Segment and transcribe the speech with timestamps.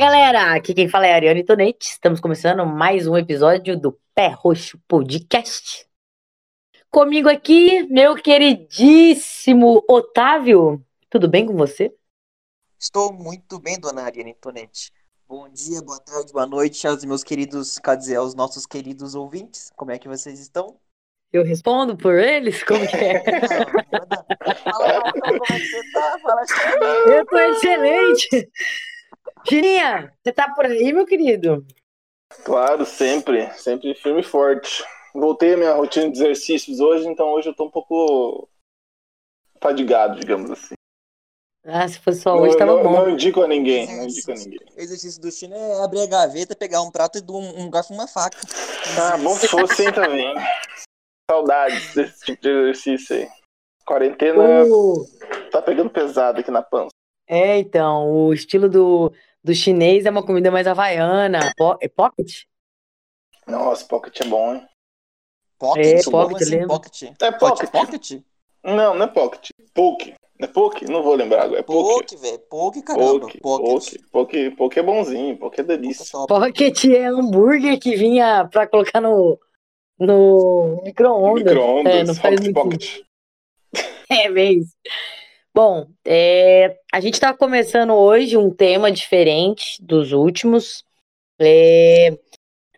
[0.00, 0.54] galera!
[0.54, 1.90] Aqui quem fala é a Ariane Tonete.
[1.90, 5.86] Estamos começando mais um episódio do Pé Roxo Podcast.
[6.90, 10.82] Comigo aqui, meu queridíssimo Otávio.
[11.10, 11.94] Tudo bem com você?
[12.78, 14.90] Estou muito bem, dona Ariane Tonete.
[15.28, 19.70] Bom dia, boa tarde, boa noite aos meus queridos, quer dizer, aos nossos queridos ouvintes.
[19.76, 20.80] Como é que vocês estão?
[21.30, 22.64] Eu respondo por eles?
[22.64, 23.22] Como que é?
[24.64, 26.18] Fala, como é que você tá?
[26.22, 26.42] Fala,
[27.06, 28.50] Eu tô excelente!
[29.48, 31.66] Girinha, você tá por aí, meu querido?
[32.44, 33.50] Claro, sempre.
[33.54, 34.84] Sempre firme e forte.
[35.14, 38.48] Voltei à minha rotina de exercícios hoje, então hoje eu tô um pouco
[39.60, 40.74] fadigado, digamos assim.
[41.64, 42.92] Ah, se fosse só Não, hoje, tava não, bom.
[42.92, 44.58] não indico a ninguém, não indico a ninguém.
[44.76, 47.70] O exercício do China é abrir a gaveta, pegar um prato e dar um, um
[47.70, 48.38] garfo e uma faca.
[48.98, 50.34] Ah, bom se fosse hein, também.
[51.30, 53.28] Saudades desse tipo de exercício aí.
[53.84, 55.04] Quarentena O-
[55.50, 56.90] tá pegando pesado aqui na pança.
[57.28, 61.52] É, então, o estilo do, do chinês é uma comida mais havaiana.
[61.56, 62.42] Po- é pocket?
[63.46, 64.66] Nossa, pocket é bom, hein?
[65.58, 65.86] Pocket?
[66.06, 66.68] É, pocket, assim, lembra?
[66.68, 67.02] pocket?
[67.02, 67.70] É Pocket?
[67.70, 67.70] pocket.
[67.70, 68.22] Pocket?
[68.62, 69.50] Não, não é pocket.
[69.74, 70.14] Poke.
[70.38, 70.86] É poke?
[70.90, 71.60] Não vou lembrar agora.
[71.60, 71.94] É poke.
[71.94, 72.38] Poke, velho.
[72.50, 73.20] Poke, caramba.
[73.20, 73.40] Poke.
[73.40, 73.68] Pocket.
[73.70, 73.98] Poke.
[74.10, 74.50] Poke.
[74.52, 75.36] Poke é bonzinho.
[75.36, 76.06] Poke é delícia.
[76.10, 76.28] Top.
[76.28, 79.38] Pocket é hambúrguer que vinha pra colocar no,
[79.98, 81.44] no micro-ondas.
[81.44, 82.18] Micro-ondas.
[82.18, 83.00] É, Hot muito pocket.
[84.12, 84.72] É, bem isso.
[85.52, 90.84] Bom, é, a gente está começando hoje um tema diferente dos últimos.
[91.40, 92.16] É,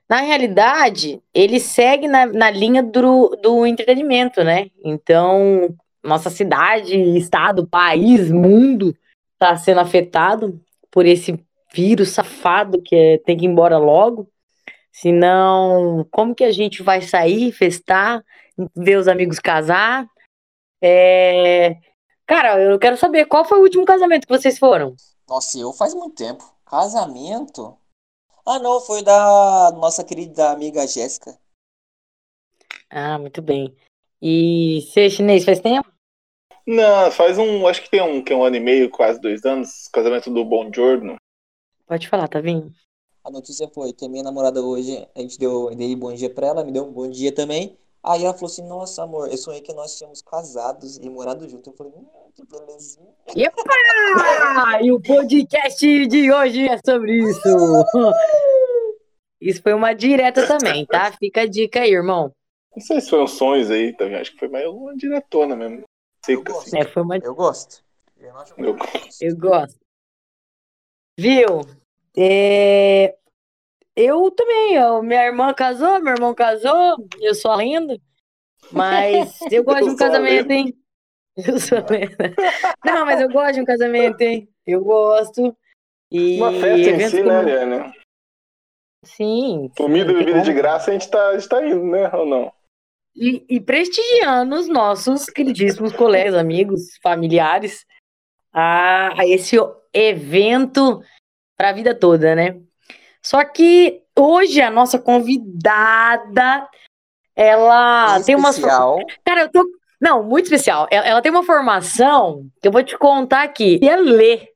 [0.08, 4.70] na realidade, ele segue na, na linha do, do entretenimento, né?
[4.82, 8.96] Então, nossa cidade, estado, país, mundo
[9.34, 10.58] está sendo afetado
[10.90, 11.38] por esse
[11.74, 14.28] vírus safado que é- tem que ir embora logo.
[14.90, 18.22] Senão, como que a gente vai sair, festar,
[18.76, 20.06] ver os amigos casar?
[20.82, 21.76] É,
[22.32, 24.96] Cara, eu quero saber qual foi o último casamento que vocês foram?
[25.28, 26.42] Nossa, eu faz muito tempo.
[26.64, 27.76] Casamento?
[28.46, 31.38] Ah, não, foi da nossa querida amiga Jéssica.
[32.88, 33.76] Ah, muito bem.
[34.22, 35.92] E ser chinês faz tempo?
[36.66, 37.66] Não, faz um.
[37.66, 39.86] Acho que tem um, que é um ano e meio, quase dois anos.
[39.92, 41.16] Casamento do Bom Giorno.
[41.86, 42.72] Pode falar, tá vindo?
[43.22, 46.30] A notícia foi que a minha namorada hoje, a gente deu, eu dei bom dia
[46.30, 47.76] pra ela, me deu um bom dia também.
[48.04, 51.70] Aí ela falou assim, nossa, amor, eu sonhei que nós tínhamos casados e morado junto.
[51.70, 53.08] Eu falei, hum, que belezinha.
[53.36, 54.82] Epa!
[54.82, 57.48] E o podcast de hoje é sobre isso.
[59.40, 61.12] Isso foi uma direta também, tá?
[61.12, 62.32] Fica a dica aí, irmão.
[62.74, 64.16] Não sei se foi um sonhos aí também.
[64.16, 65.82] Acho que foi mais uma diretona mesmo.
[66.28, 66.66] Eu Seca, gosto.
[66.68, 66.78] assim.
[66.78, 67.18] É, foi uma.
[67.18, 67.84] Eu gosto.
[68.18, 68.76] Eu acho Eu
[69.20, 69.80] Eu gosto.
[71.18, 71.60] Viu?
[72.16, 73.16] É,
[73.96, 74.74] Eu também.
[74.74, 77.98] eu- Minha irmã casou, meu irmão casou, eu sou a lenda.
[78.70, 80.74] Mas eu gosto de um Eu sou a casamento, hein?
[81.36, 82.34] Eu sou a lenda.
[82.84, 84.48] Não, mas eu gosto de um casamento, hein?
[84.66, 85.56] Eu gosto.
[86.10, 87.92] E Uma festa em si, como- né, Ariane?
[89.04, 89.70] Sim.
[89.76, 90.56] Comida e bebida de como.
[90.62, 92.08] graça a gente tá, a gente tá indo, né?
[92.14, 92.52] Ou não?
[93.16, 97.84] E, e prestigiando os nossos queridíssimos colegas, amigos, familiares,
[98.52, 99.56] a, a esse
[99.92, 101.02] evento
[101.58, 102.60] para a vida toda, né?
[103.24, 106.68] Só que hoje a nossa convidada,
[107.36, 108.50] ela tem uma.
[108.50, 108.98] especial.
[109.24, 109.64] Cara, eu tô.
[110.00, 110.88] Não, muito especial.
[110.90, 113.74] Ela, ela tem uma formação que eu vou te contar aqui.
[113.74, 114.48] Eu queria ler.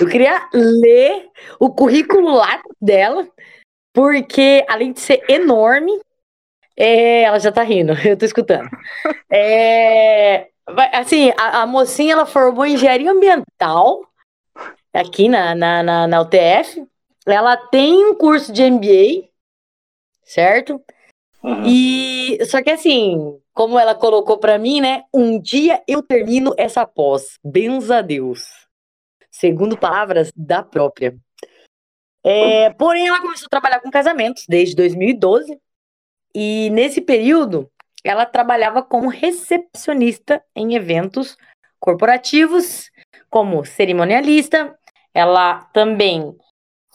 [0.00, 1.28] Eu queria ler
[1.58, 3.26] o currículo lá dela,
[3.92, 6.00] porque além de ser enorme,
[6.76, 8.68] é, ela já tá rindo, eu tô escutando.
[9.30, 10.48] É,
[10.92, 14.00] assim, a, a mocinha ela formou engenharia ambiental
[14.92, 16.86] aqui na, na, na, na UTF.
[17.26, 19.28] Ela tem um curso de MBA,
[20.24, 20.82] certo?
[21.42, 21.64] Uhum.
[21.66, 25.04] E só que assim, como ela colocou pra mim, né?
[25.12, 27.38] Um dia eu termino essa pós.
[27.44, 28.44] Benza a Deus.
[29.30, 31.16] Segundo palavras da própria.
[32.24, 35.58] É, porém, ela começou a trabalhar com casamentos desde 2012.
[36.34, 37.70] E nesse período,
[38.04, 41.36] ela trabalhava como recepcionista em eventos
[41.80, 42.90] corporativos,
[43.28, 44.78] como cerimonialista.
[45.12, 46.36] Ela também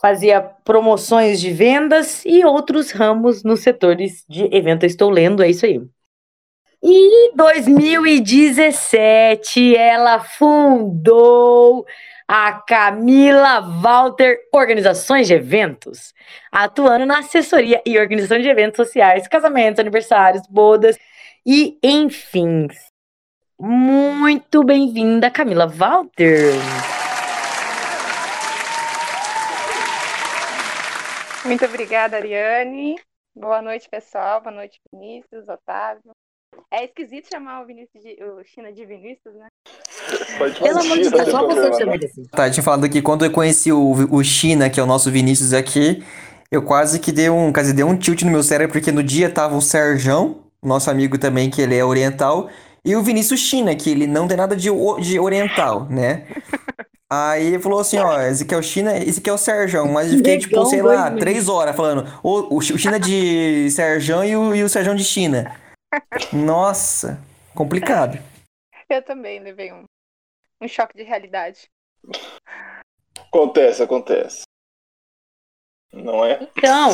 [0.00, 4.84] fazia promoções de vendas e outros ramos nos setores de evento.
[4.84, 5.82] Eu estou lendo, é isso aí.
[6.80, 11.84] E em 2017, ela fundou
[12.28, 16.14] a Camila Walter Organizações de Eventos,
[16.52, 20.96] atuando na assessoria e organização de eventos sociais, casamentos, aniversários, bodas
[21.44, 22.68] e enfim.
[23.58, 26.52] Muito bem-vinda, Camila Walter.
[31.44, 32.96] Muito obrigada, Ariane.
[33.34, 34.40] Boa noite, pessoal.
[34.40, 36.10] Boa noite, Vinícius, Otávio.
[36.70, 39.46] É esquisito chamar o Vinícius de, o China de Vinícius, né?
[40.36, 42.22] Pode Pelo amor de Deus, só não tem você chama ele assim.
[42.24, 45.10] Tá, eu tinha falado aqui, quando eu conheci o, o China, que é o nosso
[45.10, 46.04] Vinícius aqui,
[46.50, 49.30] eu quase que dei um, quase dei um tilt no meu cérebro, porque no dia
[49.30, 52.50] tava o Serjão, nosso amigo também, que ele é oriental,
[52.84, 54.68] e o Vinícius China, que ele não tem nada de,
[55.00, 56.26] de oriental, né?
[57.10, 59.90] Aí ele falou assim, ó, esse aqui é o China, esse aqui é o Serjão,
[59.90, 64.22] mas eu fiquei, tipo, Negão sei lá, três horas falando, o, o China de Serjão
[64.22, 65.58] e o, e o Serjão de China.
[66.30, 67.18] Nossa,
[67.54, 68.18] complicado.
[68.90, 69.84] Eu também levei um,
[70.60, 71.70] um choque de realidade.
[73.18, 74.42] Acontece, acontece.
[75.90, 76.42] Não é?
[76.42, 76.90] Então,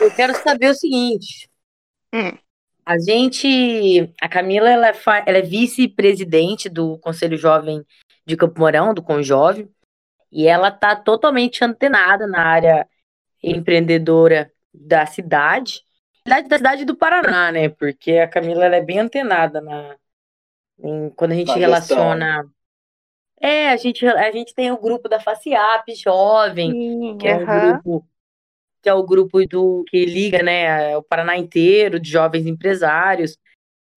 [0.00, 1.48] eu quero saber o seguinte.
[2.14, 2.38] Hum.
[2.86, 4.94] A gente, a Camila, ela é,
[5.26, 7.84] é vice-presidente do Conselho Jovem
[8.26, 9.68] de Campo Mourão, do Conjove,
[10.30, 12.88] e ela tá totalmente antenada na área
[13.42, 15.82] empreendedora da cidade,
[16.26, 17.68] da da cidade do Paraná, né?
[17.68, 19.96] Porque a Camila, ela é bem antenada na,
[20.78, 22.44] em- quando a gente Na relaciona.
[23.40, 27.44] É, a gente, a gente tem o grupo da FACIAP Jovem, Sim, que é um
[27.44, 28.06] grupo
[28.82, 33.38] que é o grupo do que liga, né, o Paraná inteiro de jovens empresários.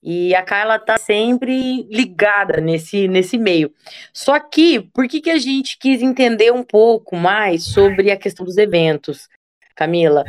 [0.01, 3.73] E a Carla tá sempre ligada nesse nesse meio.
[4.13, 8.45] Só que por que que a gente quis entender um pouco mais sobre a questão
[8.45, 9.27] dos eventos,
[9.75, 10.23] Camila?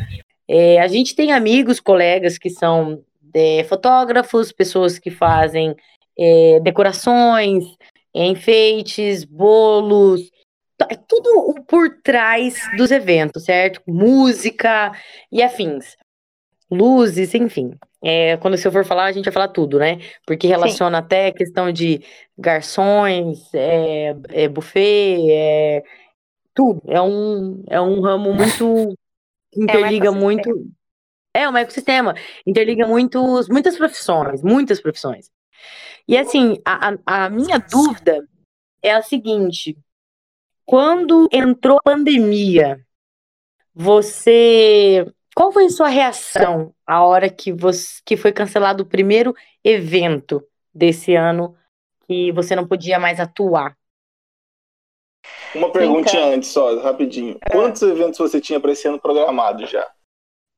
[0.48, 3.04] É, a gente tem amigos, colegas que são
[3.34, 5.76] é, fotógrafos, pessoas que fazem
[6.18, 7.64] é, decorações,
[8.14, 10.30] enfeites, bolos,
[10.88, 13.82] é tudo por trás dos eventos, certo?
[13.86, 14.92] Música
[15.30, 15.96] e afins.
[16.70, 17.72] Luzes, enfim.
[18.02, 19.98] É, quando o senhor for falar, a gente vai falar tudo, né?
[20.26, 22.00] Porque relaciona até a questão de
[22.36, 25.82] garçons, é, é buffet, é
[26.54, 26.82] tudo.
[26.86, 28.96] É um, é um ramo muito.
[29.52, 30.50] que interliga muito.
[31.34, 32.14] É um ecossistema.
[32.46, 35.30] Interliga muitos, muitas profissões, muitas profissões.
[36.06, 38.26] E assim, a, a, a minha dúvida
[38.82, 39.76] é a seguinte:
[40.64, 42.80] quando entrou a pandemia,
[43.74, 45.06] você.
[45.38, 49.32] Qual foi a sua reação a hora que, você, que foi cancelado o primeiro
[49.62, 50.44] evento
[50.74, 51.56] desse ano
[52.08, 53.78] que você não podia mais atuar?
[55.54, 56.34] Uma perguntinha Então.
[56.34, 57.38] antes só, rapidinho.
[57.40, 57.52] É.
[57.52, 59.88] Quantos eventos você tinha para esse ano programado já?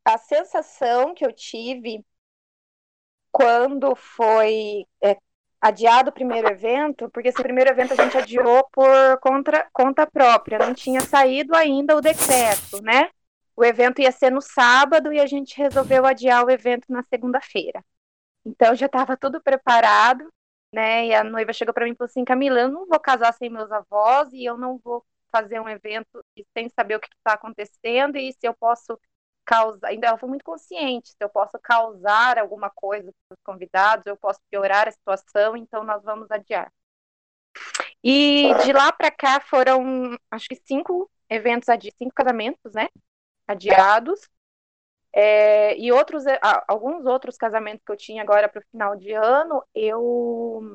[0.03, 2.03] A sensação que eu tive
[3.31, 5.19] quando foi é,
[5.61, 10.59] adiado o primeiro evento, porque esse primeiro evento a gente adiou por contra, conta própria,
[10.59, 13.11] não tinha saído ainda o decreto, né?
[13.61, 17.85] O evento ia ser no sábado e a gente resolveu adiar o evento na segunda-feira.
[18.43, 20.33] Então já estava tudo preparado,
[20.73, 21.09] né?
[21.09, 23.51] E a noiva chegou para mim e falou assim: Camila, eu não vou casar sem
[23.51, 26.25] meus avós e eu não vou fazer um evento
[26.57, 28.99] sem saber o que está acontecendo e se eu posso
[29.45, 29.89] causar.
[29.89, 34.17] Ainda ela foi muito consciente: se eu posso causar alguma coisa para os convidados, eu
[34.17, 36.73] posso piorar a situação, então nós vamos adiar.
[38.03, 41.69] E de lá para cá foram, acho que cinco eventos
[41.99, 42.89] cinco casamentos, né?
[43.51, 44.29] Adiados.
[45.13, 49.13] É, e outros, ah, alguns outros casamentos que eu tinha agora para o final de
[49.13, 50.73] ano, eu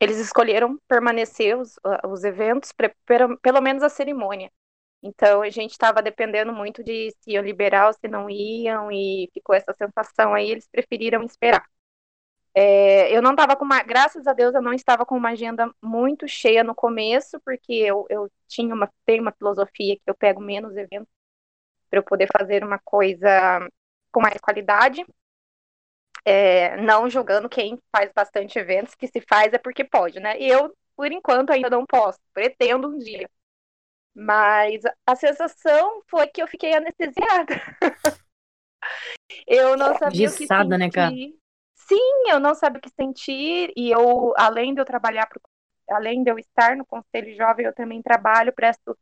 [0.00, 1.76] eles escolheram permanecer os,
[2.08, 2.72] os eventos,
[3.04, 4.50] pelo, pelo menos a cerimônia.
[5.02, 9.28] Então a gente estava dependendo muito de se iam liberar ou se não iam, e
[9.32, 11.64] ficou essa sensação aí, eles preferiram esperar.
[12.60, 15.72] É, eu não estava com uma, graças a Deus, eu não estava com uma agenda
[15.80, 20.40] muito cheia no começo, porque eu, eu tinha uma, tenho uma filosofia que eu pego
[20.40, 21.06] menos eventos
[21.88, 23.28] para eu poder fazer uma coisa
[24.10, 25.06] com mais qualidade.
[26.24, 30.36] É, não julgando quem faz bastante eventos, que se faz é porque pode, né?
[30.40, 33.30] Eu, por enquanto, ainda não posso, pretendo um dia.
[34.12, 37.54] Mas a sensação foi que eu fiquei anestesiada.
[39.46, 41.14] eu não sabia o que Engessada, né, cara?
[41.88, 43.72] Sim, eu não sabia o que sentir.
[43.76, 45.40] E eu, além de eu trabalhar, pro,
[45.90, 48.96] além de eu estar no Conselho Jovem, eu também trabalho, presto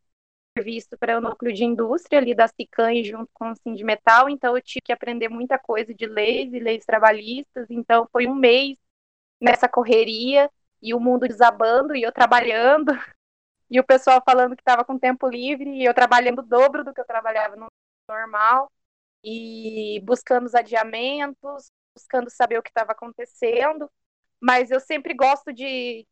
[0.59, 4.63] serviço para o núcleo de indústria ali da Cican junto com o Sindimetal, então eu
[4.63, 8.77] tive que aprender muita coisa de leis e leis trabalhistas, então foi um mês
[9.41, 10.51] nessa correria
[10.83, 12.93] e o mundo desabando e eu trabalhando
[13.71, 16.95] e o pessoal falando que estava com tempo livre e eu trabalhando o dobro do
[16.95, 17.67] que eu trabalhava no
[18.09, 18.71] normal
[19.25, 23.91] e buscando os adiamentos, buscando saber o que estava acontecendo,
[24.41, 26.07] mas eu sempre gosto de,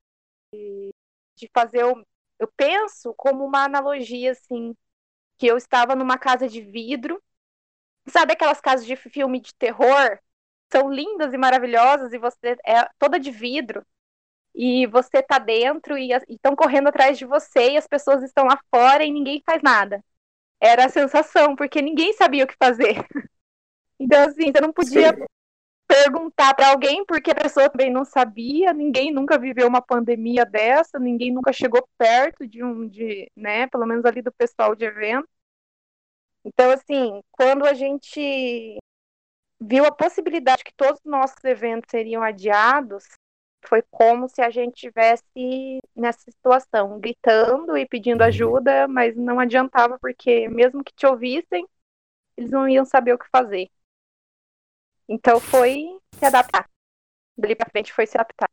[0.53, 2.03] de, fazer o
[2.39, 4.75] eu penso como uma analogia, assim,
[5.39, 7.23] que eu estava numa casa de vidro.
[8.09, 10.19] Sabe aquelas casas de filme de terror?
[10.73, 13.87] São lindas e maravilhosas e você é toda de vidro.
[14.55, 18.59] E você tá dentro e estão correndo atrás de você e as pessoas estão lá
[18.69, 20.05] fora e ninguém faz nada.
[20.61, 22.97] Era a sensação, porque ninguém sabia o que fazer.
[23.97, 25.25] Então, assim, você não podia Sim.
[25.87, 30.99] Perguntar para alguém, porque a pessoa também não sabia, ninguém nunca viveu uma pandemia dessa,
[30.99, 35.29] ninguém nunca chegou perto de um, de, né, pelo menos ali do pessoal de evento.
[36.45, 38.79] Então, assim, quando a gente
[39.61, 43.05] viu a possibilidade que todos os nossos eventos seriam adiados,
[43.67, 49.99] foi como se a gente tivesse nessa situação, gritando e pedindo ajuda, mas não adiantava,
[49.99, 51.67] porque mesmo que te ouvissem,
[52.37, 53.71] eles não iam saber o que fazer.
[55.09, 55.87] Então foi
[56.19, 56.69] se adaptar.
[57.37, 58.49] Dali pra frente foi se adaptar.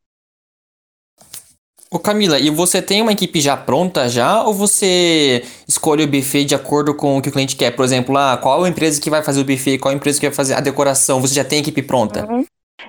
[1.93, 6.45] Ô Camila, e você tem uma equipe já pronta já ou você escolhe o buffet
[6.45, 7.75] de acordo com o que o cliente quer?
[7.75, 10.25] Por exemplo, ah, qual a empresa que vai fazer o buffet, qual a empresa que
[10.25, 11.19] vai fazer a decoração?
[11.19, 12.25] Você já tem equipe pronta?
[12.31, 12.45] Uhum.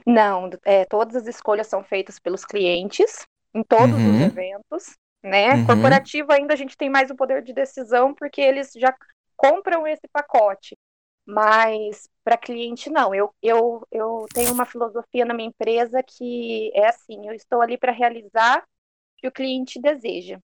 [0.07, 4.15] Não, é, todas as escolhas são feitas pelos clientes em todos Uhum.
[4.15, 5.55] os eventos, né?
[5.55, 5.67] Uhum.
[5.67, 8.95] Corporativo ainda a gente tem mais o poder de decisão porque eles já
[9.37, 10.77] compram esse pacote.
[11.27, 13.15] Mas para cliente não.
[13.15, 17.77] Eu, eu, eu tenho uma filosofia na minha empresa que é assim, eu estou ali
[17.77, 18.65] para realizar o
[19.19, 20.39] que o cliente deseja.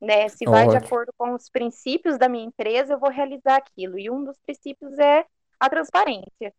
[0.00, 0.28] Né?
[0.28, 0.86] Se vai de Ótimo.
[0.86, 3.98] acordo com os princípios da minha empresa, eu vou realizar aquilo.
[3.98, 5.26] E um dos princípios é
[5.58, 6.54] a transparência,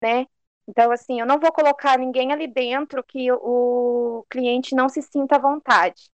[0.00, 0.26] né?
[0.68, 5.36] Então, assim, eu não vou colocar ninguém ali dentro que o cliente não se sinta
[5.36, 6.10] à vontade.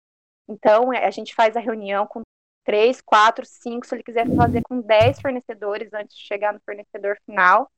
[0.48, 2.22] Então, é, a gente faz a reunião com
[2.64, 7.16] três, quatro, cinco, se ele quiser fazer com dez fornecedores antes de chegar no fornecedor
[7.24, 7.70] final,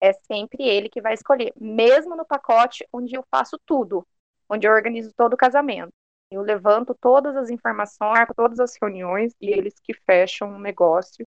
[0.00, 1.52] é sempre ele que vai escolher.
[1.60, 4.06] Mesmo no pacote onde eu faço tudo,
[4.48, 5.92] onde eu organizo todo o casamento.
[6.30, 11.24] Eu levanto todas as informações, marco todas as reuniões e eles que fecham o negócio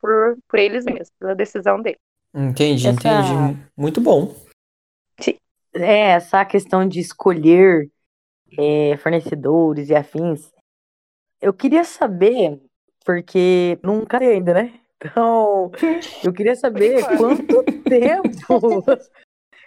[0.00, 1.98] por, por eles mesmos, pela decisão deles.
[2.34, 3.68] Entendi, Essa- entendi.
[3.76, 4.34] Muito bom.
[5.72, 7.88] É, essa questão de escolher
[8.58, 10.50] é, fornecedores e afins.
[11.40, 12.60] Eu queria saber,
[13.04, 14.80] porque nunca sei ainda, né?
[15.04, 15.70] Então,
[16.22, 18.84] eu queria saber quanto tempo.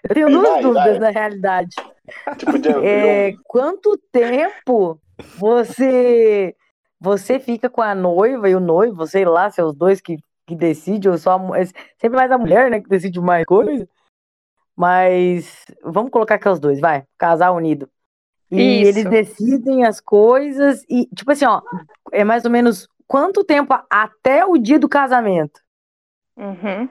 [0.03, 0.99] Eu tenho duas Vai, dúvidas vai.
[0.99, 1.75] na realidade.
[2.37, 4.99] Tipo, de É, quanto tempo
[5.37, 6.53] você
[6.99, 10.17] você fica com a noiva e o noivo, sei lá, se é os dois que,
[10.45, 13.87] que decidem, ou só a é sempre mais a mulher, né, que decide mais coisa.
[14.75, 17.89] Mas vamos colocar que é os dois, vai, casal unido.
[18.51, 18.89] E Isso.
[18.99, 21.61] eles decidem as coisas e, tipo assim, ó,
[22.11, 25.61] é mais ou menos quanto tempo até o dia do casamento?
[26.35, 26.89] Uhum.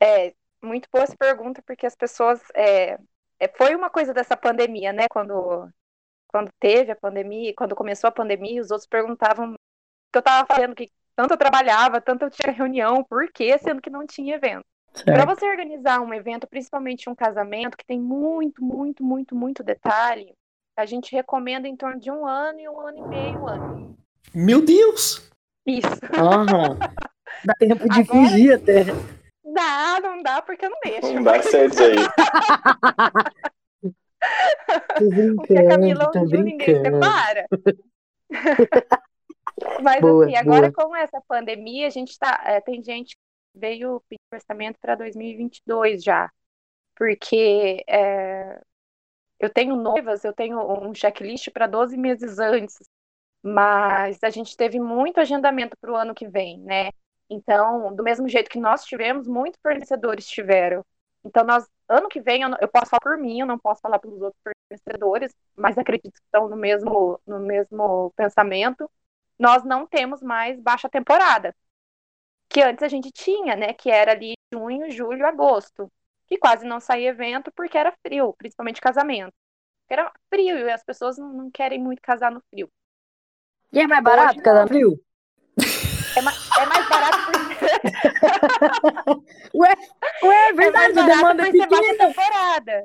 [0.00, 2.40] É, muito boa essa pergunta, porque as pessoas.
[2.54, 2.98] É,
[3.38, 5.06] é, foi uma coisa dessa pandemia, né?
[5.10, 5.68] Quando,
[6.28, 9.56] quando teve a pandemia, quando começou a pandemia, os outros perguntavam o
[10.12, 13.80] que eu estava fazendo, que tanto eu trabalhava, tanto eu tinha reunião, por quê, sendo
[13.80, 14.64] que não tinha evento.
[15.04, 20.32] Para você organizar um evento, principalmente um casamento, que tem muito, muito, muito, muito detalhe,
[20.76, 23.98] a gente recomenda em torno de um ano e um ano e meio, um ano.
[24.32, 25.33] Meu Deus!
[25.66, 25.88] Isso.
[26.16, 26.78] Aham.
[27.44, 28.84] Dá tempo de Agora- fingir até.
[29.44, 31.12] Dá, não dá, porque eu não deixo.
[31.14, 31.96] Não dá certo aí.
[34.98, 36.96] Tô O que a Camila brincando, tô ninguém brincando.
[36.96, 37.46] separa.
[39.82, 40.88] Mas Boa, assim, agora boa.
[40.88, 42.40] com essa pandemia, a gente tá.
[42.44, 43.20] é, tem gente que
[43.60, 46.30] veio pedir orçamento para 2022 já.
[46.96, 48.60] Porque é,
[49.38, 52.78] eu tenho noivas, eu tenho um checklist para 12 meses antes.
[53.44, 56.90] Mas a gente teve muito agendamento para o ano que vem, né?
[57.30, 60.84] Então, do mesmo jeito que nós tivemos, muitos fornecedores tiveram.
[61.24, 63.98] Então, nós, ano que vem, eu, eu posso falar por mim, eu não posso falar
[63.98, 68.90] pelos outros fornecedores, mas acredito que estão no mesmo, no mesmo pensamento.
[69.38, 71.54] Nós não temos mais baixa temporada,
[72.48, 73.72] que antes a gente tinha, né?
[73.74, 75.90] Que era ali junho, julho, agosto,
[76.26, 79.34] que quase não saía evento porque era frio, principalmente casamento.
[79.88, 82.70] Era frio e as pessoas não, não querem muito casar no frio.
[83.74, 84.62] E é mais barato não.
[84.62, 85.00] no frio?
[86.16, 87.54] É, ma- é mais barato porque
[89.54, 89.74] Ué,
[90.22, 92.84] ué, é é mais verdade, barato demanda é por ser baixa temporada.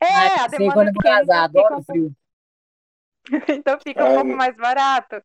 [0.00, 2.12] É, Ai, a demanda quando é pequena, casar, então fica adoro um frio.
[3.48, 5.20] Então fica um Ai, pouco meu- mais barato.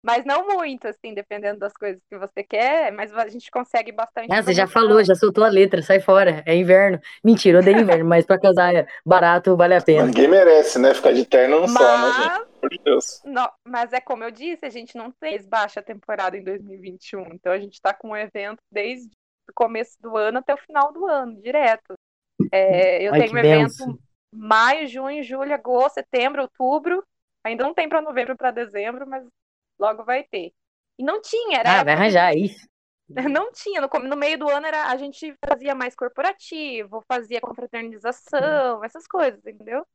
[0.00, 4.32] Mas não muito, assim, dependendo das coisas que você quer, mas a gente consegue bastante.
[4.32, 6.40] Ah, você já falou, já soltou a letra, sai fora.
[6.46, 7.00] É inverno.
[7.22, 10.04] Mentira, eu odeio inverno, mas pra casar é barato, vale a pena.
[10.06, 10.94] Ninguém merece, né?
[10.94, 12.28] Ficar de terno no sol, né, gente?
[12.28, 13.22] Mas, Pelo amor de Deus.
[13.24, 17.26] não, mas é como eu disse, a gente não tem baixa temporada em 2021.
[17.34, 19.10] Então a gente está com um evento desde
[19.48, 21.94] o começo do ano até o final do ano, direto.
[22.52, 23.98] É, eu Ai, tenho um evento benção.
[24.32, 27.04] maio, junho, julho, agosto, setembro, outubro.
[27.44, 29.26] Ainda não tem para novembro para dezembro, mas
[29.78, 30.52] logo vai ter.
[30.98, 32.66] E não tinha, era Ah, vai arranjar isso.
[33.30, 37.40] Não tinha, no, come- no meio do ano era, a gente fazia mais corporativo, fazia
[37.40, 39.86] confraternização, essas coisas, entendeu?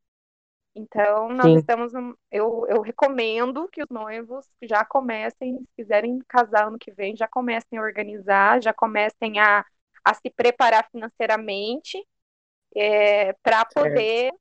[0.76, 1.62] Então, nós Sim.
[1.62, 6.92] estamos num, eu, eu recomendo que os noivos já comecem, se quiserem casar ano que
[6.92, 9.64] vem, já comecem a organizar, já comecem a,
[10.04, 11.98] a se preparar financeiramente
[12.76, 14.34] é, para poder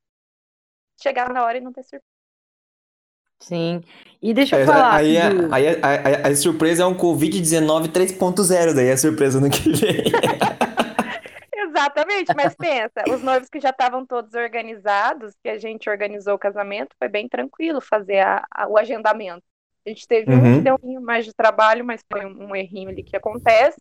[1.02, 2.02] chegar na hora e não ter surpresa.
[3.40, 3.82] Sim.
[4.22, 4.98] E deixa eu É, falar.
[4.98, 5.72] aí, a, do- aí, a,
[6.26, 10.04] a- a surpresa é um Covid-19 3.0, daí a surpresa no que vem.
[11.72, 16.38] Exatamente, mas pensa, os noivos que já estavam todos organizados, que a gente organizou o
[16.38, 19.42] casamento, foi bem tranquilo fazer a- a- o agendamento.
[19.86, 20.54] A gente teve um Uhum.
[20.58, 23.78] que deu um pouquinho mais de trabalho, mas foi um, um errinho ali que acontece.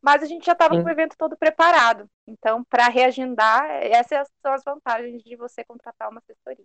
[0.00, 2.06] Mas a gente já estava com o evento todo preparado.
[2.26, 6.64] Então, para reagendar, essas são as vantagens de você contratar uma assessoria.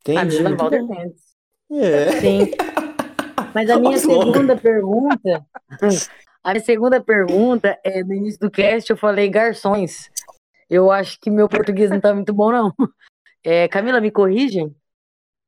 [0.00, 0.42] Entendi.
[0.42, 1.36] Mendes.
[1.70, 2.20] É.
[2.20, 2.50] Sim.
[3.54, 5.46] Mas a minha Nossa, segunda pergunta.
[6.44, 10.10] A minha segunda pergunta é no início do cast eu falei garçons.
[10.68, 12.72] Eu acho que meu português não tá muito bom, não.
[13.44, 14.74] É, Camila, me corrigem?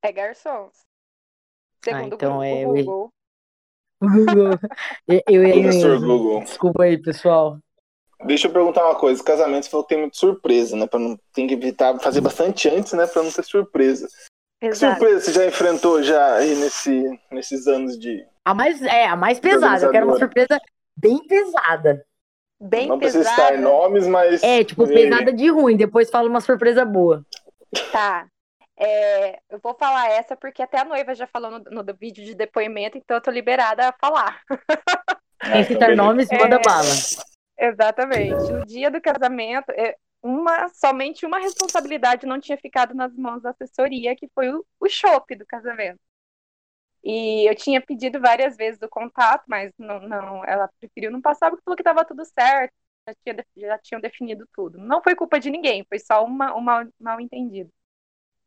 [0.03, 0.73] É garçons.
[1.85, 3.11] Segundo então o é- Google.
[4.01, 4.51] Google.
[5.09, 6.07] Eu, eu Professor mesmo.
[6.07, 6.41] Google.
[6.45, 7.59] Desculpa aí, pessoal.
[8.27, 9.23] Deixa eu perguntar uma coisa.
[9.23, 10.87] Casamento você falou que tem muita surpresa, né?
[10.87, 13.07] Pra não, tem que evitar fazer bastante antes, né?
[13.07, 14.07] Pra não ter surpresa.
[14.61, 14.99] Que Exato.
[14.99, 18.27] surpresa você já enfrentou já aí nesse, nesses anos de.
[18.45, 19.87] A mais, é, a mais pesada.
[19.87, 20.59] Eu quero uma surpresa
[20.97, 22.05] bem pesada.
[22.61, 23.63] Bem não precisa citar pesada.
[23.63, 24.43] nomes, mas.
[24.43, 25.77] É, tipo, pesada de ruim.
[25.77, 27.25] Depois fala uma surpresa boa.
[27.93, 28.27] Tá.
[28.77, 32.35] É, eu vou falar essa porque até a noiva já falou no, no vídeo de
[32.35, 34.41] depoimento, então eu tô liberada a falar.
[35.41, 36.03] Ah, Sem então citar beleza.
[36.03, 36.63] nomes, manda É.
[36.63, 36.89] bala.
[37.59, 38.53] Exatamente.
[38.53, 43.51] No dia do casamento, é, uma, somente uma responsabilidade não tinha ficado nas mãos da
[43.51, 46.01] assessoria, que foi o, o chopp do casamento.
[47.05, 51.51] E eu tinha pedido várias vezes o contato, mas não, não, ela preferiu não passar
[51.51, 52.73] porque falou que estava tudo certo,
[53.09, 54.79] já, tinha, já tinham definido tudo.
[54.79, 57.71] Não foi culpa de ninguém, foi só uma, um mal, mal entendido.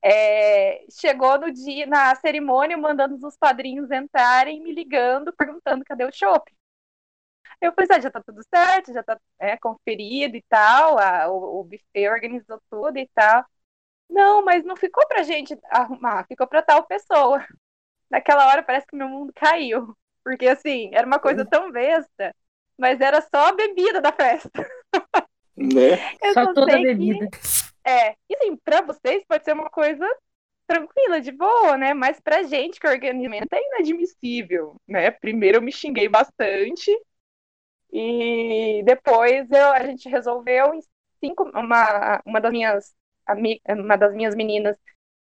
[0.03, 6.11] É, chegou no dia, na cerimônia, mandando os padrinhos entrarem, me ligando, perguntando cadê o
[6.13, 6.51] chopp.
[7.61, 11.61] Eu falei, ah, já tá tudo certo, já tá é, conferido e tal, a- o,
[11.61, 13.45] o buffet organizou tudo e tal.
[14.09, 17.45] Não, mas não ficou pra gente arrumar, ficou pra tal pessoa.
[18.09, 19.95] Naquela hora parece que meu mundo caiu.
[20.23, 22.35] Porque assim, era uma coisa tão besta,
[22.77, 24.49] mas era só a bebida da festa.
[25.55, 25.97] Né?
[26.21, 27.29] Eu Só toda a sei que- bebida.
[27.85, 30.05] é, e assim, pra vocês pode ser uma coisa
[30.67, 31.93] tranquila, de boa, né?
[31.93, 35.11] Mas pra gente que organizamento é inadmissível, né?
[35.11, 36.91] Primeiro eu me xinguei bastante
[37.91, 40.81] e depois eu, a gente resolveu em
[41.23, 42.95] cinco, uma, uma das minhas
[43.69, 44.77] uma das minhas meninas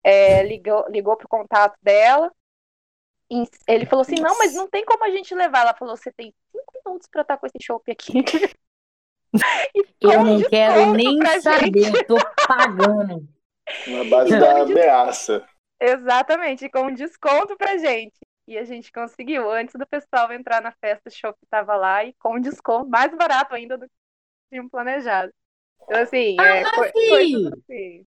[0.05, 2.31] é, ligou, ligou pro contato dela.
[3.67, 5.61] Ele falou assim: não, mas não tem como a gente levar.
[5.63, 8.13] Ela falou: você tem cinco minutos pra estar com esse chopp aqui.
[10.01, 11.97] Eu não quero desconto nem saber, gente.
[11.99, 13.29] eu tô pagando.
[13.89, 15.47] Na base Então, da ameaça.
[15.81, 18.19] Exatamente, com desconto pra gente.
[18.49, 22.15] E a gente conseguiu, antes do pessoal entrar na festa, o show tava lá e
[22.15, 23.93] com desconto, mais barato ainda do que
[24.51, 25.33] tinham planejado.
[25.83, 27.11] Então, assim, é Ah, co- sim!
[27.11, 28.07] coisas assim.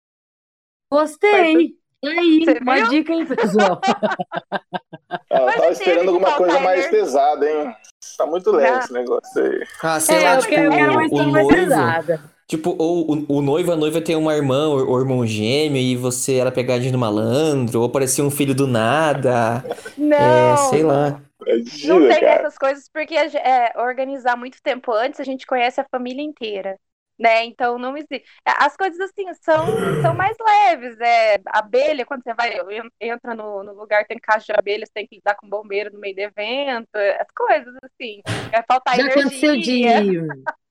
[0.91, 1.55] Gostei.
[1.67, 2.87] E aí, Você uma viu?
[2.91, 3.81] dica, hein, pessoal?
[5.31, 7.75] Ela Mas tava esperando alguma coisa mais pesada, hein?
[8.17, 8.79] Tá muito leve Não.
[8.79, 9.67] esse negócio aí.
[9.83, 11.49] Ah, sei É, lá, eu tipo, quero, eu quero uma o, o história mais noivo.
[11.49, 12.25] pesada.
[12.47, 15.97] Tipo, ou o, o noivo, a noiva tem uma irmã ou, ou irmão gêmeo e
[15.97, 19.65] você era pegadinha do malandro, ou aparecia um filho do nada.
[19.97, 21.21] Não, É, sei lá.
[21.47, 22.27] É não tem cara.
[22.27, 26.79] essas coisas, porque é, organizar muito tempo antes, a gente conhece a família inteira.
[27.19, 27.47] Né?
[27.47, 28.23] Então não existe.
[28.45, 29.67] As coisas assim são,
[30.03, 31.01] são mais leves.
[31.01, 32.55] É, abelha, quando você vai,
[33.01, 36.15] entra no, no lugar, tem caixa de abelhas, tem que lidar com bombeiro no meio
[36.15, 38.21] do evento, as coisas assim.
[38.53, 39.21] Vai faltar Já energia.
[39.21, 40.27] aconteceu de.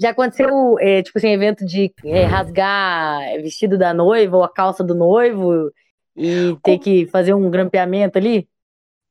[0.00, 4.84] Já aconteceu, é, tipo assim, evento de é, rasgar vestido da noiva ou a calça
[4.84, 5.72] do noivo
[6.14, 8.48] e ter que fazer um grampeamento ali?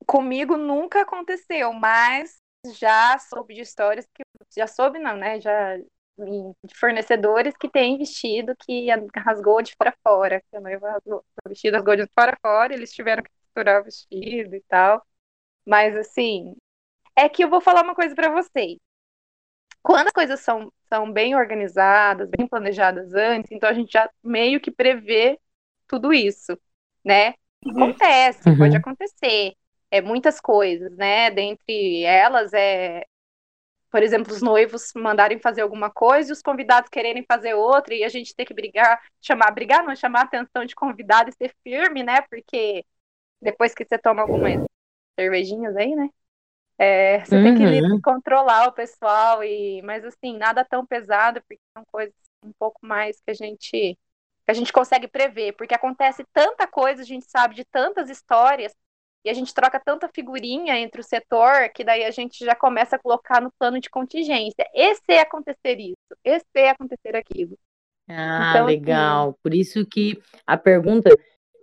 [0.06, 2.38] Comigo nunca aconteceu, mas
[2.80, 4.23] já soube de histórias que.
[4.56, 5.41] Já soube, não, né?
[5.41, 5.78] Já
[6.17, 11.23] de fornecedores que têm vestido que rasgou de fora a fora, que a noiva rasgou,
[11.45, 15.06] o vestido rasgou de fora a fora, eles tiveram que costurar o vestido e tal.
[15.65, 16.56] Mas assim,
[17.15, 18.77] é que eu vou falar uma coisa para vocês.
[19.82, 24.60] Quando as coisas são, são bem organizadas, bem planejadas antes, então a gente já meio
[24.60, 25.39] que prevê
[25.88, 26.58] tudo isso,
[27.06, 27.34] né?
[27.65, 28.58] Acontece, Uhum.
[28.58, 29.53] pode acontecer.
[29.89, 31.32] É muitas coisas, né?
[31.32, 33.06] Dentre elas é
[33.91, 38.04] por exemplo, os noivos mandarem fazer alguma coisa e os convidados quererem fazer outra e
[38.04, 41.56] a gente ter que brigar, chamar, brigar, não, chamar a atenção de convidado e ser
[41.63, 42.21] firme, né?
[42.30, 42.86] Porque
[43.41, 44.60] depois que você toma algumas
[45.19, 46.10] cervejinhas aí, né?
[46.80, 48.02] É, você tem que Uhum.
[48.04, 53.19] controlar o pessoal e, mas assim, nada tão pesado, porque são coisas um pouco mais
[53.21, 53.97] que a gente
[54.45, 58.73] que a gente consegue prever, porque acontece tanta coisa, a gente sabe de tantas histórias
[59.28, 62.96] e a gente troca tanta figurinha entre o setor que daí a gente já começa
[62.96, 64.66] a colocar no plano de contingência.
[64.74, 67.58] Esse é acontecer isso, esse é acontecer aquilo.
[68.10, 69.38] Ah, Então, assim, legal.
[69.44, 71.10] Por isso que a pergunta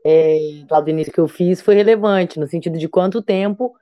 [0.05, 3.75] é, lá do início que eu fiz foi relevante, no sentido de quanto tempo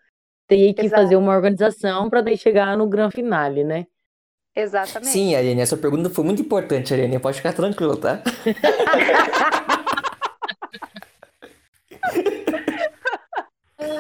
[0.47, 1.03] teria que Exato.
[1.03, 3.87] fazer uma organização para daí chegar no grande finale, né?
[4.55, 5.11] Exatamente.
[5.11, 7.18] Sim, Ariane, essa pergunta foi muito importante, Ariane.
[7.18, 8.23] Pode ficar tranquilo, tá?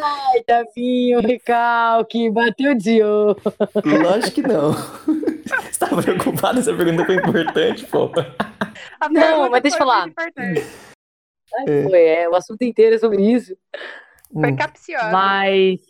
[0.02, 3.40] Ai, Tavinho, recalque, bateu de ouro.
[3.84, 4.72] Lógico que não.
[4.72, 6.58] Você tá preocupado?
[6.60, 8.10] Essa pergunta foi importante, pô.
[9.00, 10.08] A Não, mas deixa eu foi falar.
[10.08, 10.62] importante.
[11.68, 11.82] É.
[11.82, 13.54] Foi, é, o assunto inteiro é sobre isso.
[14.32, 14.56] Foi Hum.
[14.56, 15.10] capciosa.
[15.10, 15.80] Mas,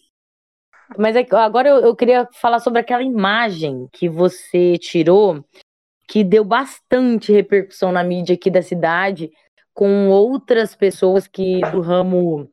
[0.98, 5.44] mas é agora eu, eu queria falar sobre aquela imagem que você tirou,
[6.09, 9.31] que deu bastante repercussão na mídia aqui da cidade,
[9.72, 12.50] com outras pessoas que do ramo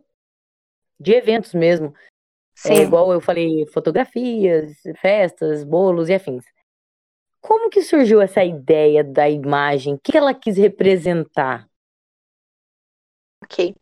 [0.99, 1.93] de eventos mesmo.
[2.65, 2.81] É Sim.
[2.81, 6.45] igual eu falei, fotografias, festas, bolos e afins.
[7.41, 9.93] Como que surgiu essa ideia da imagem?
[9.93, 11.69] O que ela quis representar?
[13.43, 13.73] Ok.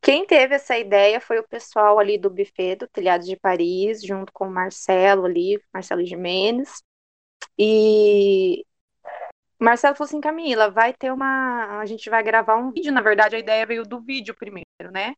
[0.00, 4.32] Quem teve essa ideia foi o pessoal ali do buffet do Telhados de Paris, junto
[4.32, 6.82] com o Marcelo ali, Marcelo Jimenez.
[7.58, 8.64] E
[9.58, 11.80] Marcelo falou assim, Camila, vai ter uma.
[11.80, 12.92] A gente vai gravar um vídeo.
[12.92, 15.14] Na verdade, a ideia veio do vídeo primeiro, né?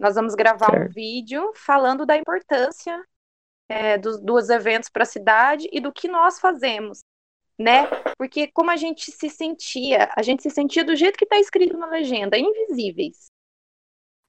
[0.00, 0.94] Nós vamos gravar um Certo.
[0.94, 3.04] vídeo falando da importância
[3.68, 7.00] é, dos, dos eventos para a cidade e do que nós fazemos,
[7.58, 7.86] né?
[8.16, 11.76] Porque como a gente se sentia, a gente se sentia do jeito que está escrito
[11.76, 13.30] na legenda, invisíveis.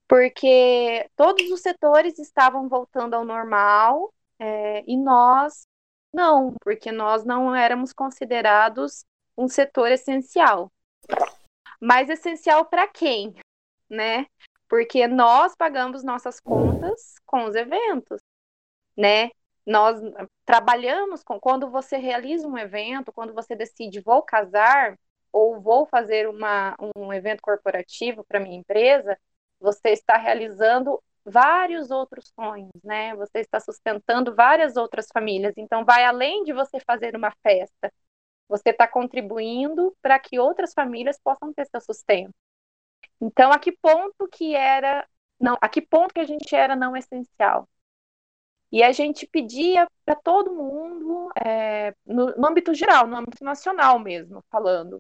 [0.10, 5.66] Porque todos os setores estavam voltando ao normal é, e nós
[6.14, 9.06] não, porque nós não éramos considerados
[9.38, 10.70] um setor essencial.
[11.80, 13.34] Mas essencial para quem,
[13.90, 14.26] né?
[14.72, 18.22] Porque nós pagamos nossas contas com os eventos,
[18.98, 19.30] né?
[19.66, 20.00] Nós
[20.46, 24.98] trabalhamos com quando você realiza um evento, quando você decide vou casar
[25.30, 29.20] ou vou fazer uma, um evento corporativo para minha empresa,
[29.60, 33.14] você está realizando vários outros sonhos, né?
[33.18, 35.54] Você está sustentando várias outras famílias.
[35.58, 37.92] Então, vai além de você fazer uma festa.
[38.48, 42.32] Você está contribuindo para que outras famílias possam ter seu sustento.
[43.20, 45.08] Então, a que ponto que era
[45.42, 47.68] não, a que ponto que a gente era não essencial?
[48.72, 54.00] E a gente pedia para todo mundo, é, no, no âmbito geral, no âmbito nacional
[54.00, 55.00] mesmo, falando.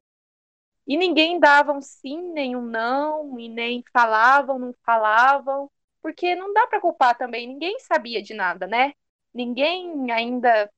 [0.85, 6.51] E ninguém dava um sim, nem um não, e nem falavam, não falavam, porque não
[6.53, 8.93] dá para culpar também, ninguém sabia de nada, né?
[9.33, 10.69] Ninguém ainda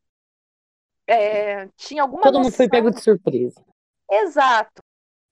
[1.08, 2.70] é, tinha alguma Todo mundo foi noção.
[2.70, 3.66] pego de surpresa.
[4.12, 4.84] Exato,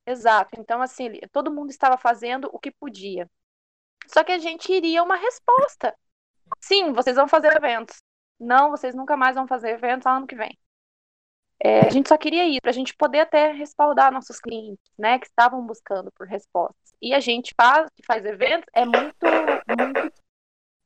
[0.05, 0.59] exato.
[0.59, 3.29] Então, assim, todo mundo estava fazendo o que podia.
[4.07, 5.95] Só que a gente iria uma resposta.
[6.59, 8.01] Sim, vocês vão fazer eventos.
[8.39, 10.57] Não, vocês nunca mais vão fazer eventos ano que vem.
[11.63, 15.19] É, a gente só queria ir para a gente poder até respaldar nossos clientes, né,
[15.19, 16.91] que estavam buscando por respostas.
[16.99, 19.25] E a gente faz, que faz eventos, é muito,
[19.77, 20.13] muito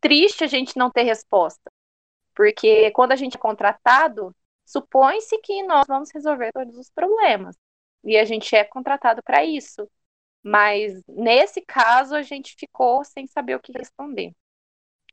[0.01, 1.71] triste a gente não ter resposta.
[2.35, 7.55] Porque quando a gente é contratado, supõe-se que nós vamos resolver todos os problemas.
[8.05, 9.89] E a gente é contratado para isso.
[10.43, 14.31] Mas nesse caso a gente ficou sem saber o que responder.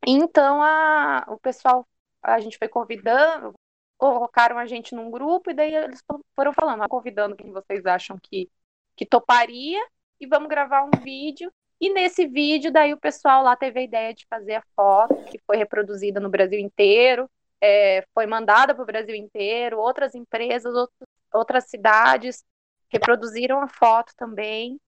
[0.07, 1.89] Então a, o pessoal,
[2.23, 3.55] a gente foi convidando,
[3.97, 6.03] colocaram a gente num grupo e daí eles
[6.37, 8.51] foram falando, convidando quem vocês acham que,
[8.97, 9.81] que toparia
[10.21, 11.51] e vamos gravar um vídeo.
[11.81, 15.39] E nesse vídeo, daí o pessoal lá teve a ideia de fazer a foto, que
[15.47, 17.29] foi reproduzida no Brasil inteiro,
[17.61, 22.45] é, foi mandada para o Brasil inteiro, outras empresas, outros, outras cidades
[22.93, 24.79] reproduziram a foto também.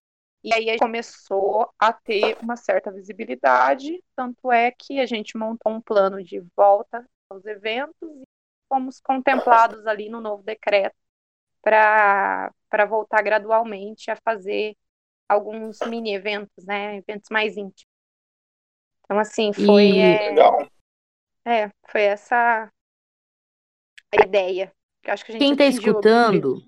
[0.43, 5.35] E aí a gente começou a ter uma certa visibilidade, tanto é que a gente
[5.37, 8.23] montou um plano de volta aos eventos e
[8.69, 10.95] fomos contemplados ali no novo decreto
[11.63, 12.51] para
[12.87, 14.77] voltar gradualmente a fazer
[15.27, 17.87] alguns mini eventos, né, eventos mais íntimos.
[19.03, 20.67] Então assim, foi E- é, Legal.
[21.43, 22.71] é, foi essa
[24.11, 24.71] a ideia.
[25.01, 25.89] que acho que a gente Quem tá objetivo.
[25.89, 26.63] escutando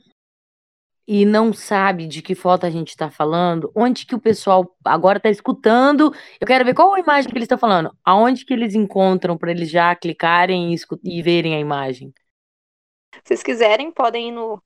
[1.07, 5.19] e não sabe de que foto a gente tá falando, onde que o pessoal agora
[5.19, 6.13] tá escutando?
[6.39, 7.95] Eu quero ver qual a imagem que eles estão falando.
[8.03, 12.13] Aonde que eles encontram para eles já clicarem e, e verem a imagem?
[13.13, 14.61] Se vocês quiserem, podem ir no,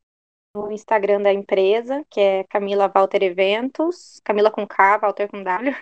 [0.56, 5.76] no Instagram da empresa, que é Camila Walter Eventos, Camila com K, Walter com W,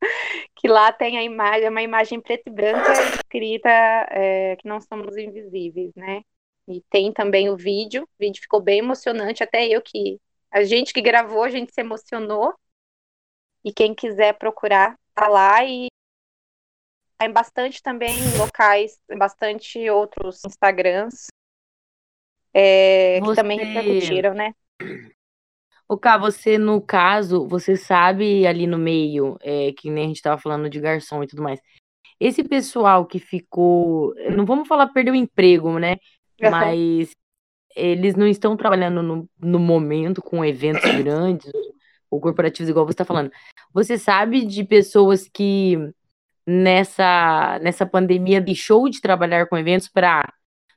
[0.56, 3.68] que lá tem a imagem, uma imagem preta e branca escrita
[4.10, 6.22] é, que não somos invisíveis, né?
[6.70, 10.20] E tem também o vídeo, o vídeo ficou bem emocionante, até eu que,
[10.52, 12.54] a gente que gravou, a gente se emocionou,
[13.64, 15.88] e quem quiser procurar, tá lá, e
[17.18, 21.26] tem bastante também locais, bastante outros Instagrams,
[22.54, 24.54] é, que também Você- repercutiram, né?
[25.88, 30.22] Ô, Cá, você, no caso, você sabe ali no meio, é, que nem a gente
[30.22, 31.60] tava falando de garçom e tudo mais.
[32.20, 34.14] Esse pessoal que ficou.
[34.36, 35.96] Não vamos falar perdeu o emprego, né?
[36.40, 37.10] Mas
[37.74, 41.50] eles não estão trabalhando no, no momento com eventos grandes
[42.10, 43.30] ou corporativos, igual você está falando.
[43.72, 45.76] Você sabe de pessoas que
[46.46, 50.32] nessa, nessa pandemia deixou de trabalhar com eventos para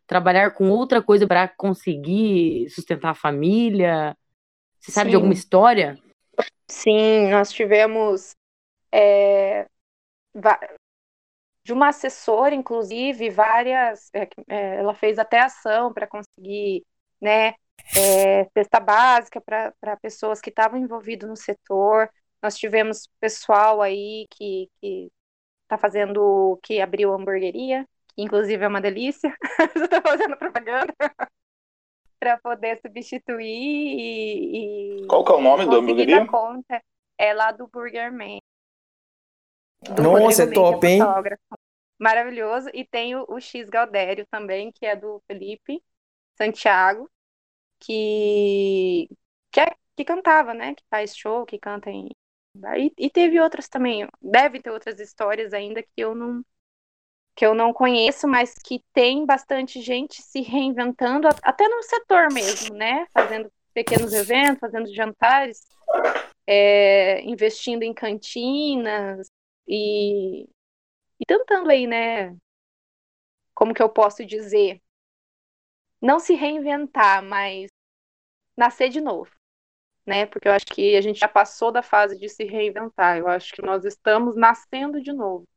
[0.06, 4.15] trabalhar com outra coisa para conseguir sustentar a família?
[4.80, 5.15] Você sabe de Sim.
[5.15, 5.97] alguma história?
[6.67, 8.36] Sim, nós tivemos
[8.91, 9.65] é,
[11.63, 14.10] de uma assessora, inclusive, várias.
[14.13, 16.86] é, é, ela fez até ação para conseguir,
[17.21, 17.54] né,
[17.95, 22.10] é, cesta básica para pessoas que estavam envolvidas no setor.
[22.41, 24.69] Nós tivemos pessoal aí que
[25.63, 29.34] está fazendo, que abriu hamburgueria, que inclusive é uma delícia.
[29.76, 30.93] Estou fazendo propaganda
[32.19, 36.28] para poder substituir e, e Qual que é o nome da hamburgueria?
[36.28, 36.82] conta.
[37.17, 38.39] É lá do Burger Man.
[39.91, 41.00] Do Nossa, é Rodrigo Mendes, top, hein?
[41.00, 41.41] fotógrafo.
[42.00, 42.69] Maravilhoso.
[42.74, 45.82] E tem o, o X Galdério também, que é do Felipe
[46.38, 47.10] Santiago,
[47.80, 49.08] que,
[49.52, 50.76] que, é- que cantava, né?
[50.76, 52.10] Que faz show, que canta em.
[52.78, 54.08] E, e teve outras também.
[54.22, 56.43] Deve ter outras histórias ainda que eu não
[57.36, 62.76] que eu não conheço, mas que tem bastante gente se reinventando, até no setor mesmo,
[62.76, 63.08] né?
[63.12, 65.62] Fazendo pequenos eventos, fazendo jantares,
[66.46, 69.28] é, investindo em cantinas
[69.67, 70.43] e,
[71.19, 72.36] e tentando aí, né?
[73.56, 74.82] Como que eu posso dizer?
[76.02, 77.69] Não se reinventar, mas
[78.58, 79.32] nascer de novo,
[80.06, 80.26] né?
[80.26, 83.17] Porque eu acho que a gente já passou da fase de se reinventar.
[83.17, 85.47] Eu acho que nós estamos nascendo de novo.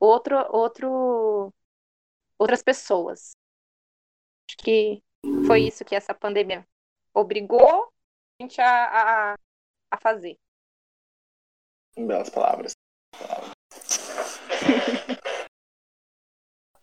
[0.00, 1.52] Outro, outro,
[2.38, 3.32] outras pessoas.
[4.48, 5.02] Acho que
[5.46, 6.66] foi isso que essa pandemia
[7.14, 7.92] obrigou
[8.38, 9.38] a gente a, a,
[9.90, 10.38] a fazer.
[11.96, 12.72] Belas palavras.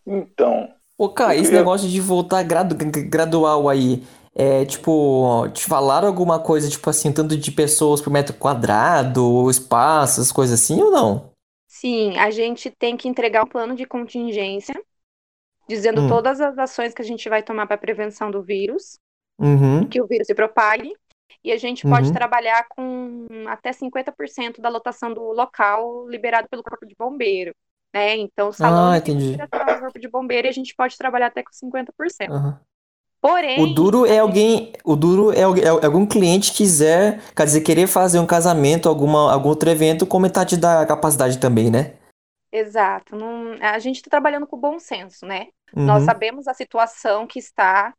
[0.05, 4.03] Então, Ô, cara, esse queria- negócio de voltar gradu- gradual aí,
[4.35, 10.31] é tipo, te falaram alguma coisa, tipo assim, tanto de pessoas por metro quadrado, espaços,
[10.31, 11.29] coisas assim ou não?
[11.67, 14.75] Sim, a gente tem que entregar um plano de contingência,
[15.67, 16.07] dizendo Hum.
[16.07, 18.97] todas as ações que a gente vai tomar para prevenção do vírus,
[19.39, 19.87] Uhum.
[19.87, 20.93] que o vírus se propague,
[21.43, 22.13] e a gente pode Uhum.
[22.13, 27.53] trabalhar com até 50% da lotação do local liberado pelo Corpo de Bombeiro,
[27.93, 28.15] né?
[28.17, 29.37] Então, o salão Ah, de entendi.
[29.37, 32.31] do Corpo de Bombeiro, a gente pode trabalhar até com 50%.
[32.31, 32.59] Aham.
[33.21, 37.59] Porém, O duro é alguém, o duro é, algu- é algum cliente quiser, quer dizer,
[37.61, 41.95] querer fazer um casamento, alguma, algum outro evento com metade da capacidade também, né?
[42.51, 45.47] exato, não- a gente está trabalhando com bom senso, né?
[45.75, 46.05] Nós Uhum.
[46.05, 47.93] sabemos a situação que está.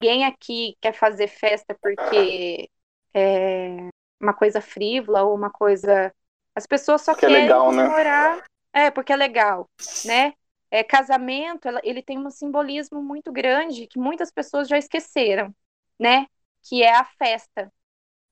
[0.00, 2.68] Ninguém aqui quer fazer festa porque
[3.14, 3.88] é
[4.20, 6.12] uma coisa frívola ou uma coisa.
[6.54, 7.82] As pessoas só Porque é querem legal, né?
[7.82, 8.44] comemorar.
[8.72, 9.68] É, porque é legal,
[10.04, 10.34] né?
[10.70, 15.54] É, casamento, ele tem um simbolismo muito grande que muitas pessoas já esqueceram,
[15.98, 16.26] né?
[16.62, 17.72] Que é a festa.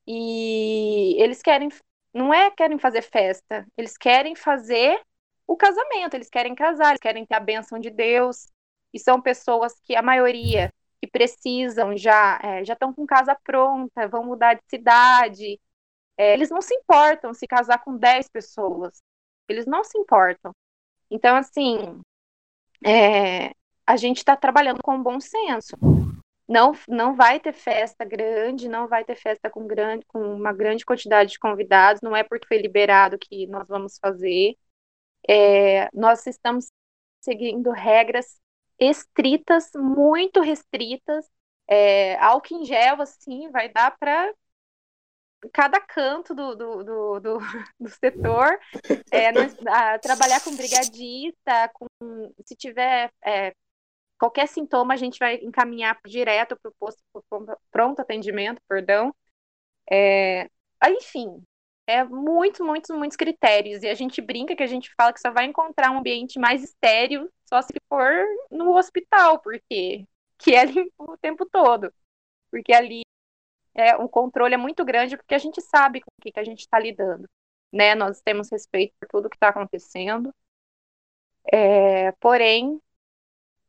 [0.07, 1.71] E eles querem,
[2.13, 5.01] não é querem fazer festa, eles querem fazer
[5.47, 8.49] o casamento, eles querem casar, eles querem ter a bênção de Deus.
[8.93, 10.71] E são pessoas que a maioria
[11.15, 15.61] precisam já é, já estão com casa pronta, vão mudar de cidade.
[16.19, 19.01] É, eles não se importam se casar com 10 pessoas.
[19.49, 20.53] Eles não se importam.
[21.09, 22.01] Então, assim,
[22.85, 23.53] é,
[23.87, 25.77] a gente está trabalhando com bom senso.
[26.49, 30.85] Não, não vai ter festa grande, não vai ter festa com, grande, com uma grande
[30.85, 34.57] quantidade de convidados, não é porque foi liberado que nós vamos fazer.
[35.29, 36.71] É, nós estamos
[37.23, 38.41] seguindo regras
[38.79, 41.29] estritas, muito restritas.
[41.69, 44.33] É, álcool em gel, assim, vai dar para
[45.53, 47.39] cada canto do, do, do, do,
[47.81, 48.59] do setor.
[49.11, 49.29] É,
[49.69, 51.87] ah, trabalhar com brigadista, com,
[52.45, 53.55] se tiver é,
[54.19, 59.15] qualquer sintoma, a gente vai encaminhar direto para o posto pro pronto atendimento, perdão.
[59.91, 60.45] É,
[60.81, 61.43] ah, enfim,
[61.87, 63.83] é muitos, muitos, muitos critérios.
[63.83, 66.63] E a gente brinca que a gente fala que só vai encontrar um ambiente mais
[66.63, 68.11] estéreo só se for
[68.51, 70.07] no hospital, porque
[70.39, 71.93] que é limpo o tempo todo.
[72.51, 73.03] Porque ali
[73.75, 76.45] é, o controle é muito grande, porque a gente sabe com o que, que a
[76.45, 77.29] gente está lidando.
[77.73, 77.95] Né?
[77.95, 80.35] Nós temos respeito por tudo que está acontecendo.
[81.53, 82.81] É, porém,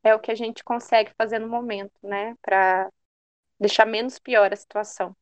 [0.04, 2.36] é o que a gente consegue fazer no momento, né?
[2.42, 2.92] Para
[3.60, 5.16] deixar menos pior a situação.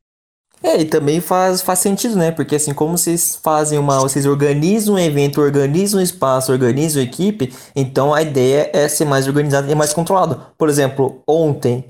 [0.62, 2.32] É, e também faz, faz sentido, né?
[2.32, 4.00] Porque assim, como vocês fazem uma.
[4.00, 9.06] Vocês organizam um evento, organizam um espaço, organizam a equipe, então a ideia é ser
[9.06, 10.42] mais organizado e mais controlado.
[10.58, 11.84] Por exemplo, ontem,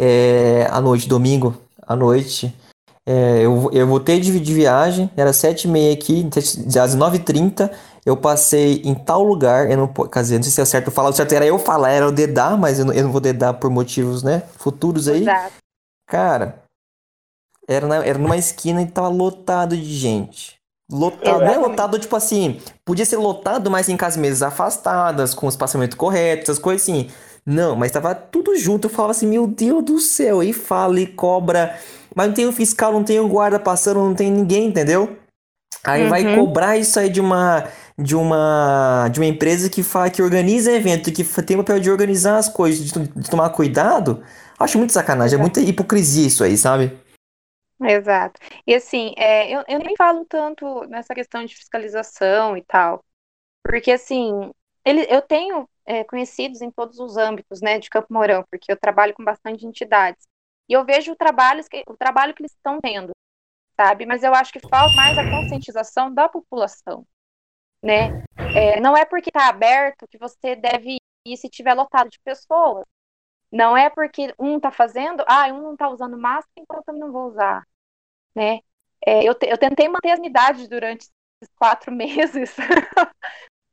[0.00, 1.54] é, à noite, domingo,
[1.86, 2.54] à noite,
[3.06, 6.26] É, eu, eu voltei de, de viagem, era 7h30 aqui,
[6.80, 7.70] às 9h30
[8.06, 11.10] eu passei em tal lugar, eu não, quer dizer, não sei se é certo falar,
[11.10, 13.54] o certo era eu falar, era o dedar, mas eu não, eu não vou dedar
[13.54, 15.20] por motivos, né, futuros aí.
[15.22, 15.52] Exato.
[16.08, 16.63] Cara,
[17.68, 20.54] era, na, era numa esquina e tava lotado de gente.
[20.90, 25.46] Lotado, não é lotado, tipo assim, podia ser lotado, mas em casas mesas afastadas, com
[25.46, 27.08] o espaçamento correto, essas coisas assim.
[27.46, 28.86] Não, mas tava tudo junto.
[28.86, 31.78] Eu falava assim, meu Deus do céu, e fala e cobra.
[32.14, 35.16] Mas não tem o fiscal, não tem o guarda passando, não tem ninguém, entendeu?
[35.84, 36.34] Aí vai Uhum.
[36.46, 37.64] cobrar isso aí de uma
[37.98, 41.90] de uma de uma empresa que fa, que organiza evento, que tem o papel de
[41.90, 44.22] organizar as coisas, de, de tomar cuidado.
[44.58, 46.92] Acho muito sacanagem, é muita hipocrisia isso aí, sabe?
[47.86, 48.40] Exato.
[48.66, 53.04] E assim, é, eu, eu nem falo tanto nessa questão de fiscalização e tal,
[53.64, 54.52] porque assim,
[54.84, 58.78] ele, eu tenho é, conhecidos em todos os âmbitos, né, de Campo Mourão, porque eu
[58.78, 60.26] trabalho com bastante entidades,
[60.68, 63.12] e eu vejo o trabalho que, o trabalho que eles estão tendo,
[63.76, 64.06] sabe?
[64.06, 67.06] Mas eu acho que falta mais a conscientização da população,
[67.82, 68.12] né?
[68.52, 72.84] É, não é porque está aberto que você deve ir se tiver lotado de pessoas.
[73.52, 77.00] Não é porque um está fazendo, ah, um não está usando máscara, então eu também
[77.02, 77.64] não vou usar,
[78.34, 78.60] né?
[79.06, 81.08] É, eu, te- eu tentei manter as unidades durante
[81.42, 82.56] esses quatro meses,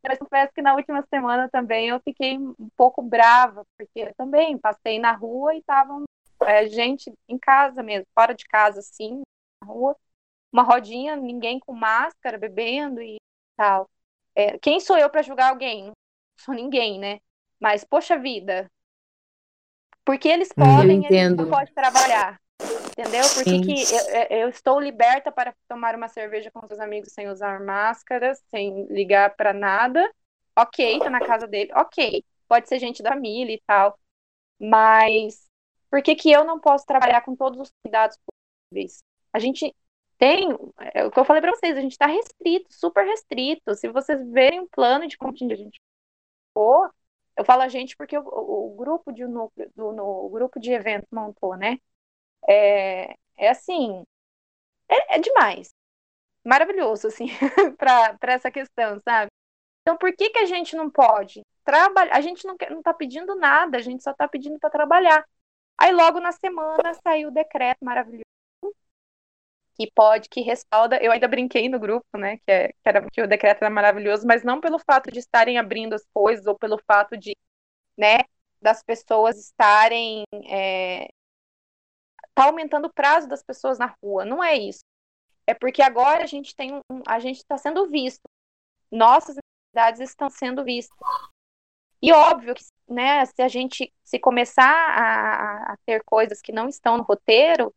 [0.07, 4.57] mas confesso que na última semana também eu fiquei um pouco brava, porque eu também
[4.57, 6.03] passei na rua e estavam
[6.43, 9.21] é, gente em casa mesmo, fora de casa, assim,
[9.61, 9.95] na rua,
[10.53, 13.17] uma rodinha, ninguém com máscara, bebendo e
[13.57, 13.89] tal.
[14.35, 15.87] É, quem sou eu para julgar alguém?
[15.87, 15.93] Não
[16.39, 17.19] sou ninguém, né?
[17.61, 18.69] Mas, poxa vida,
[20.05, 20.57] porque eles Uhum.
[20.57, 22.40] podem, a gente não pode trabalhar.
[23.01, 23.31] Entendeu?
[23.31, 23.55] Por que
[23.91, 28.35] eu, eu- eu estou liberta para tomar uma cerveja com os amigos sem usar máscara,
[28.49, 30.11] sem ligar para nada?
[30.57, 31.71] Ok, tá na casa dele.
[31.75, 33.97] Ok, pode ser gente da família e tal.
[34.59, 35.49] Mas
[35.89, 39.03] por que que eu não posso trabalhar com todos os cuidados possíveis?
[39.33, 39.75] A gente
[40.17, 40.49] tem,
[40.93, 43.75] é o que eu falei para vocês, a gente está restrito, super restrito.
[43.75, 45.81] Se vocês verem um plano de como a gente
[46.53, 46.93] for,
[47.37, 50.59] eu falo a gente porque o, o- o grupo de núcleo, do, no, o grupo
[50.59, 51.79] de evento montou, né?
[52.47, 54.03] É, é assim,
[54.89, 55.73] é, é demais.
[56.45, 57.27] Maravilhoso, assim,
[57.77, 59.31] para essa questão, sabe?
[59.81, 62.15] Então, por que que a gente não pode trabalhar?
[62.15, 65.25] A gente não, quer, não tá pedindo nada, a gente só tá pedindo para trabalhar.
[65.77, 68.25] Aí, logo na semana, saiu o decreto maravilhoso
[69.75, 70.97] que pode, que respalda.
[71.01, 72.37] Eu ainda brinquei no grupo, né?
[72.45, 75.57] Que, é, que, era, que o decreto era maravilhoso, mas não pelo fato de estarem
[75.57, 77.35] abrindo as coisas ou pelo fato de,
[77.97, 78.19] né,
[78.61, 80.23] das pessoas estarem.
[80.49, 81.07] É,
[82.33, 84.25] tá aumentando o prazo das pessoas na rua.
[84.25, 84.83] Não é isso.
[85.45, 88.21] É porque agora a gente tem um, a gente está sendo visto.
[88.91, 90.97] Nossas necessidades estão sendo vistas.
[92.01, 96.67] E óbvio que, né, se a gente se começar a, a ter coisas que não
[96.67, 97.73] estão no roteiro,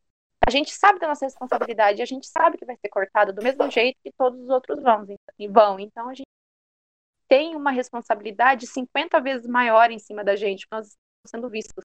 [0.46, 3.70] a gente sabe da nossa responsabilidade, a gente sabe que vai ser cortado do mesmo
[3.70, 5.06] jeito que todos os outros vão.
[5.50, 5.78] vão.
[5.78, 6.28] Então a gente
[7.28, 11.84] tem uma responsabilidade 50 vezes maior em cima da gente, nós estamos sendo vistos,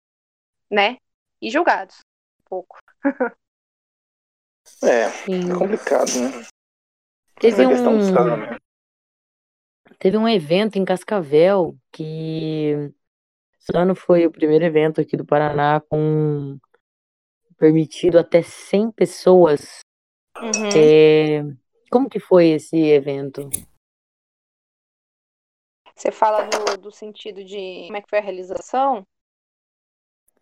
[0.70, 0.98] né?
[1.42, 1.98] E julgados
[2.50, 2.78] pouco.
[4.84, 5.52] É, Sim.
[5.52, 6.46] é complicado, né?
[7.40, 8.58] Teve um,
[9.98, 12.92] teve um evento em Cascavel que
[13.60, 16.58] esse ano foi o primeiro evento aqui do Paraná com
[17.58, 19.80] permitido até 100 pessoas.
[20.38, 20.70] Uhum.
[20.76, 21.44] É,
[21.92, 23.50] Como que foi esse evento?
[25.96, 29.06] Você fala do, do sentido de como é que foi a realização?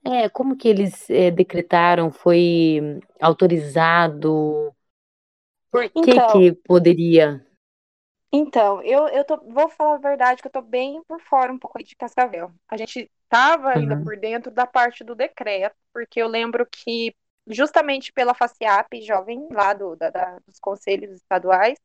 [0.10, 2.12] É, como que eles é, decretaram?
[2.12, 2.80] Foi
[3.22, 4.74] autorizado?
[5.72, 7.28] Por que Então, que poderia?
[8.32, 11.58] Então, eu, eu tô, vou falar a verdade que eu tô bem por fora um
[11.60, 12.52] pouco aí de Cascavel.
[12.68, 13.98] A gente tava ainda Uhum.
[13.98, 17.16] por dentro da parte do decreto, porque eu lembro que
[17.48, 21.78] justamente pela FACIAP jovem lá do, da- da- dos conselhos estaduais,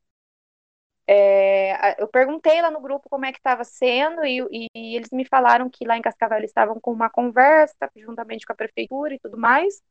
[1.06, 5.24] é, eu perguntei lá no grupo como é que estava sendo e, e eles me
[5.24, 9.18] falaram que lá em Cascavel eles estavam com uma conversa juntamente com a prefeitura e
[9.18, 9.82] tudo mais.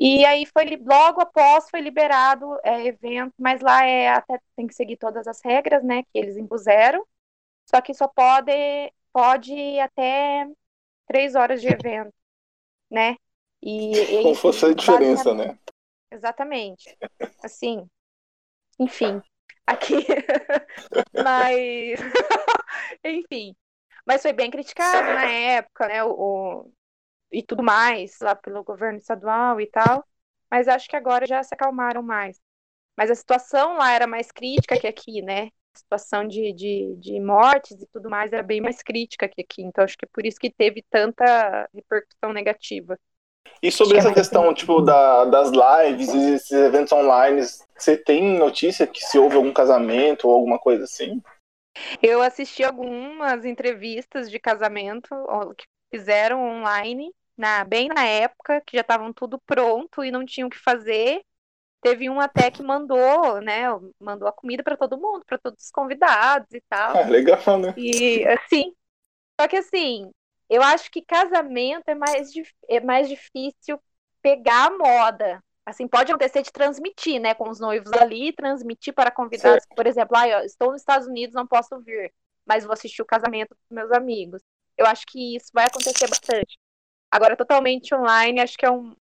[0.00, 4.74] E aí foi logo após foi liberado é, evento, mas lá é até tem que
[4.74, 7.04] seguir todas as regras, né, que eles impuseram.
[7.66, 8.52] Só que só pode
[9.12, 10.46] pode ir até
[11.06, 12.14] três horas de evento,
[12.90, 13.16] né?
[13.60, 15.58] E, Como fosse a diferença, né?
[16.10, 16.96] Exatamente.
[17.42, 17.88] Assim,
[18.78, 19.20] enfim,
[19.68, 20.06] aqui,
[21.14, 22.00] mas,
[23.04, 23.56] enfim,
[24.06, 26.04] mas foi bem criticado na época, né?
[26.04, 26.12] O,
[26.66, 26.72] o-
[27.32, 30.06] e tudo mais lá pelo governo estadual e tal.
[30.50, 32.40] Mas acho que agora já se acalmaram mais.
[32.96, 35.48] Mas a situação lá era mais crítica que aqui, né?
[35.74, 39.62] A situação de, de, de mortes e tudo mais era bem mais crítica que aqui.
[39.62, 42.98] Então acho que é por isso que teve tanta repercussão negativa.
[43.62, 47.42] E sobre essa questão, tipo, da, das lives e esses eventos online,
[47.76, 51.20] você tem notícia que se houve algum casamento ou alguma coisa assim?
[52.02, 55.08] Eu assisti algumas entrevistas de casamento
[55.56, 60.48] que fizeram online, na, bem na época, que já estavam tudo pronto e não tinham
[60.48, 61.22] o que fazer.
[61.80, 63.64] Teve um até que mandou, né?
[64.00, 66.96] Mandou a comida para todo mundo, para todos os convidados e tal.
[66.96, 67.72] Ah, legal, né?
[67.76, 68.74] E assim,
[69.40, 70.10] só que assim,
[70.48, 72.30] eu acho que casamento é mais,
[72.68, 73.80] é mais difícil
[74.22, 75.42] pegar a moda.
[75.66, 80.16] Assim, pode acontecer de transmitir, né, com os noivos ali, transmitir para convidados, por exemplo,
[80.16, 82.10] ah, eu estou nos Estados Unidos, não posso vir,
[82.46, 84.40] mas vou assistir o casamento dos meus amigos.
[84.78, 86.56] Eu acho que isso vai acontecer bastante.
[87.10, 88.94] Agora, totalmente online, acho que é um,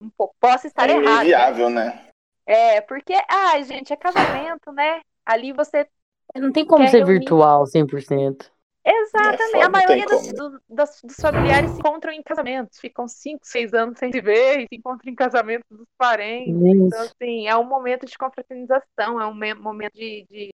[0.00, 0.34] um pouco.
[0.40, 1.04] Posso estar É errado.
[1.18, 1.22] né?
[1.22, 2.08] inviável, né?
[2.46, 5.00] É, porque, ah, gente, é casamento, né?
[5.24, 5.86] Ali você
[6.34, 8.50] Não tem como ser reunir- virtual 100%.
[8.90, 9.42] Exatamente.
[9.50, 10.32] foda, a maioria dos, como.
[10.32, 14.60] do- das- dos familiares se encontram em casamentos, ficam cinco, seis anos sem se ver,
[14.60, 16.62] e se encontram em casamentos dos parentes.
[16.86, 17.02] Então, Isso.
[17.02, 20.50] assim, é um momento de confraternização, é um me- momento de, de,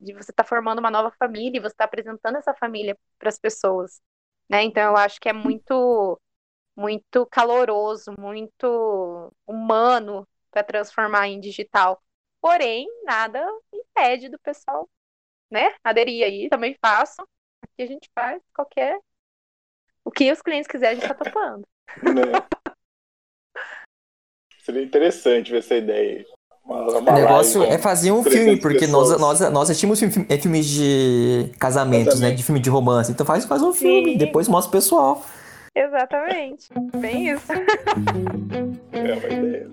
[0.00, 3.38] de você estar formando uma nova família e você estar apresentando essa família para as
[3.38, 4.00] pessoas.
[4.48, 4.64] Né?
[4.64, 6.20] Então, eu acho que é muito,
[6.76, 12.02] muito caloroso, muito humano para transformar em digital.
[12.40, 14.88] Porém, nada impede do pessoal
[15.50, 17.26] né, aderir aí, também faço.
[17.80, 18.98] Aqui a gente faz qualquer.
[20.04, 21.66] O que os clientes quiserem, a gente tá topando.
[22.02, 22.74] Né?
[24.62, 26.26] Seria interessante ver essa ideia aí.
[26.62, 29.40] Uma, uma O negócio live é fazer um 300 filme, porque nós, pessoas.
[29.40, 32.32] nós, nós assistimos filme- é, filmes de casamentos, né?
[32.32, 33.10] De filme de romance.
[33.10, 34.18] Então faz, faz um filme, Sim.
[34.18, 35.24] depois mostra o pessoal.
[35.74, 36.68] Exatamente.
[36.98, 37.50] Bem isso.
[38.92, 39.70] É uma ideia.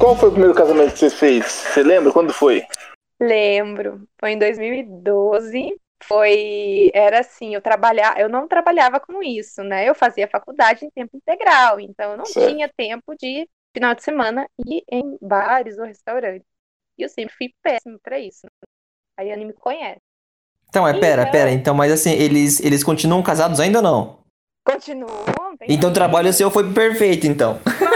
[0.00, 1.44] Qual, foi o primeiro casamento que você fez?
[1.44, 2.10] Você lembra?
[2.10, 2.64] Quando foi?
[3.20, 4.08] Lembro.
[4.18, 5.78] Foi em 2012.
[6.04, 6.90] Foi.
[6.94, 9.86] Era assim, eu trabalhava, eu não trabalhava com isso, né?
[9.86, 12.48] Eu fazia faculdade em tempo integral, então eu não Certo.
[12.48, 16.46] tinha tempo de final de semana ir em bares ou restaurantes.
[16.96, 18.46] E eu sempre fui péssimo pra isso.
[19.18, 20.00] A Yane me conhece.
[20.70, 21.32] Então, é, pera, Então.
[21.32, 21.50] pera.
[21.50, 24.20] Então, mas assim, eles, eles continuam casados ainda ou não?
[24.64, 25.08] Continuo.
[25.58, 27.60] tem Então o trabalho seu foi perfeito, então.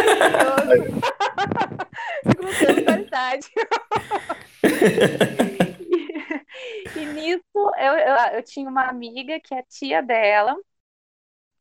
[2.50, 3.48] Inclusão qualidade.
[6.94, 7.42] E, e nisso,
[7.78, 10.56] eu, eu, eu tinha uma amiga que é tia dela.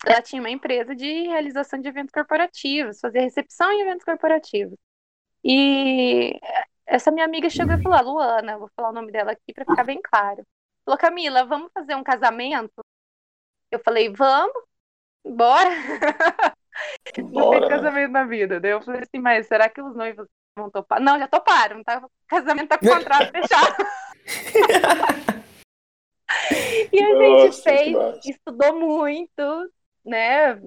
[0.05, 4.77] Ela tinha uma empresa de realização de eventos corporativos, fazia recepção em eventos corporativos.
[5.43, 6.39] E
[6.87, 9.65] essa minha amiga chegou e falou: "Ah, Luana, vou falar o nome dela aqui para
[9.65, 10.45] ficar bem claro.
[10.85, 12.73] Falou: Camila, vamos fazer um casamento?
[13.71, 14.63] Eu falei: Vamos,
[15.25, 15.69] bora.
[17.17, 17.67] Não Bora, tem né?
[17.69, 18.59] casamento na vida.
[18.59, 20.27] Daí eu falei assim, mas será que os noivos
[20.57, 21.01] vão topar?
[21.01, 21.99] Não, já toparam, tá?
[22.05, 23.75] O casamento tá com o contrato fechado.
[26.91, 28.19] E a gente Nossa, que fez, massa.
[28.25, 29.71] estudou muito,
[30.05, 30.59] né?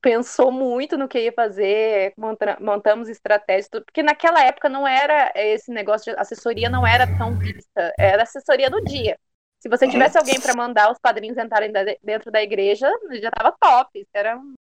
[0.00, 5.72] Pensou muito no que ia fazer, monta- montamos estratégias, porque naquela época não era esse
[5.72, 9.18] negócio de assessoria, não era tão vista, era assessoria do dia.
[9.58, 11.72] Se você tivesse alguém para mandar os padrinhos entrarem
[12.02, 12.88] dentro da igreja,
[13.20, 13.98] já tava top.
[13.98, 14.54] Isso era um,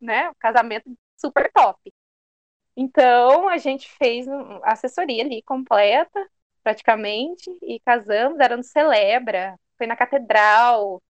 [0.00, 0.84] né, um casamento
[1.16, 1.92] super top.
[2.76, 6.26] Então a gente fez a assessoria ali completa,
[6.62, 11.02] praticamente, e casamos, era no Celebra, foi na catedral,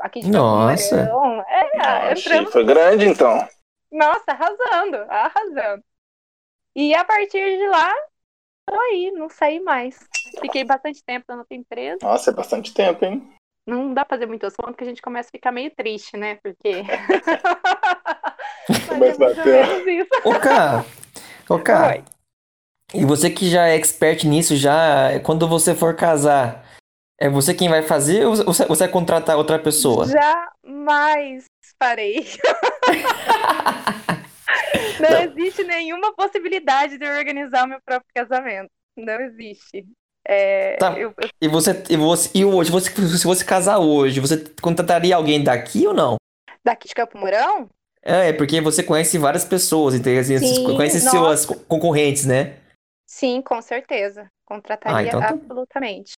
[0.00, 1.10] aqui de Nossa.
[1.48, 3.48] É, entramos Foi grande, então.
[3.90, 5.84] nossa, arrasando, arrasando.
[6.74, 7.92] E a partir de lá,
[8.66, 9.98] tô aí, não saí mais.
[10.40, 11.98] Fiquei bastante tempo na outra empresa.
[12.02, 13.34] Nossa, é bastante tempo, hein?
[13.66, 16.36] Não dá pra fazer muitas contas, porque a gente começa a ficar meio triste, né?
[16.42, 16.82] Porque.
[18.94, 20.10] Começa a mais menos isso.
[20.24, 20.84] Ô, Cá,
[21.48, 22.04] ô, Oi.
[22.94, 26.64] e você que já é expert nisso, já, quando você for casar,
[27.20, 30.06] é você quem vai fazer ou você, você vai contratar outra pessoa?
[30.06, 31.44] Jamais
[31.80, 32.26] farei.
[35.00, 38.70] Não existe nenhuma possibilidade de eu organizar o meu próprio casamento.
[38.96, 39.84] Não existe.
[40.26, 40.92] É, Tá.
[40.98, 45.16] eu- eu E você, e você, e hoje, você, se você casar hoje, você contrataria
[45.16, 46.16] alguém daqui ou não?
[46.64, 47.68] daqui de Campo Mourão?
[48.04, 51.10] É, é porque você conhece várias pessoas, então, assim, você Sim, conhece nossa.
[51.10, 52.56] suas co- concorrentes, né?
[53.06, 54.28] Sim, com certeza.
[54.44, 56.12] Contrataria Ah, então tá- absolutamente.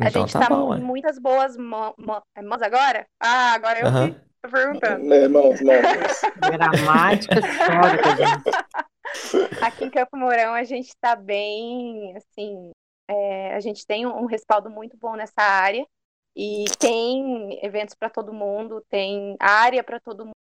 [0.00, 3.06] A Então gente tá tá bom, em muitas boas mã- mãos agora?
[3.20, 4.10] Ah, agora eu Aham.
[4.10, 5.12] que Tô perguntando.
[5.12, 5.82] É, mãos, mãos.
[6.36, 8.44] Gramática histórica, gente.
[9.60, 12.70] Aqui em Campo Mourão a gente está bem, assim,
[13.08, 15.84] é, a gente tem um respaldo muito bom nessa área
[16.36, 20.34] e tem eventos para todo mundo, tem área para todo mundo,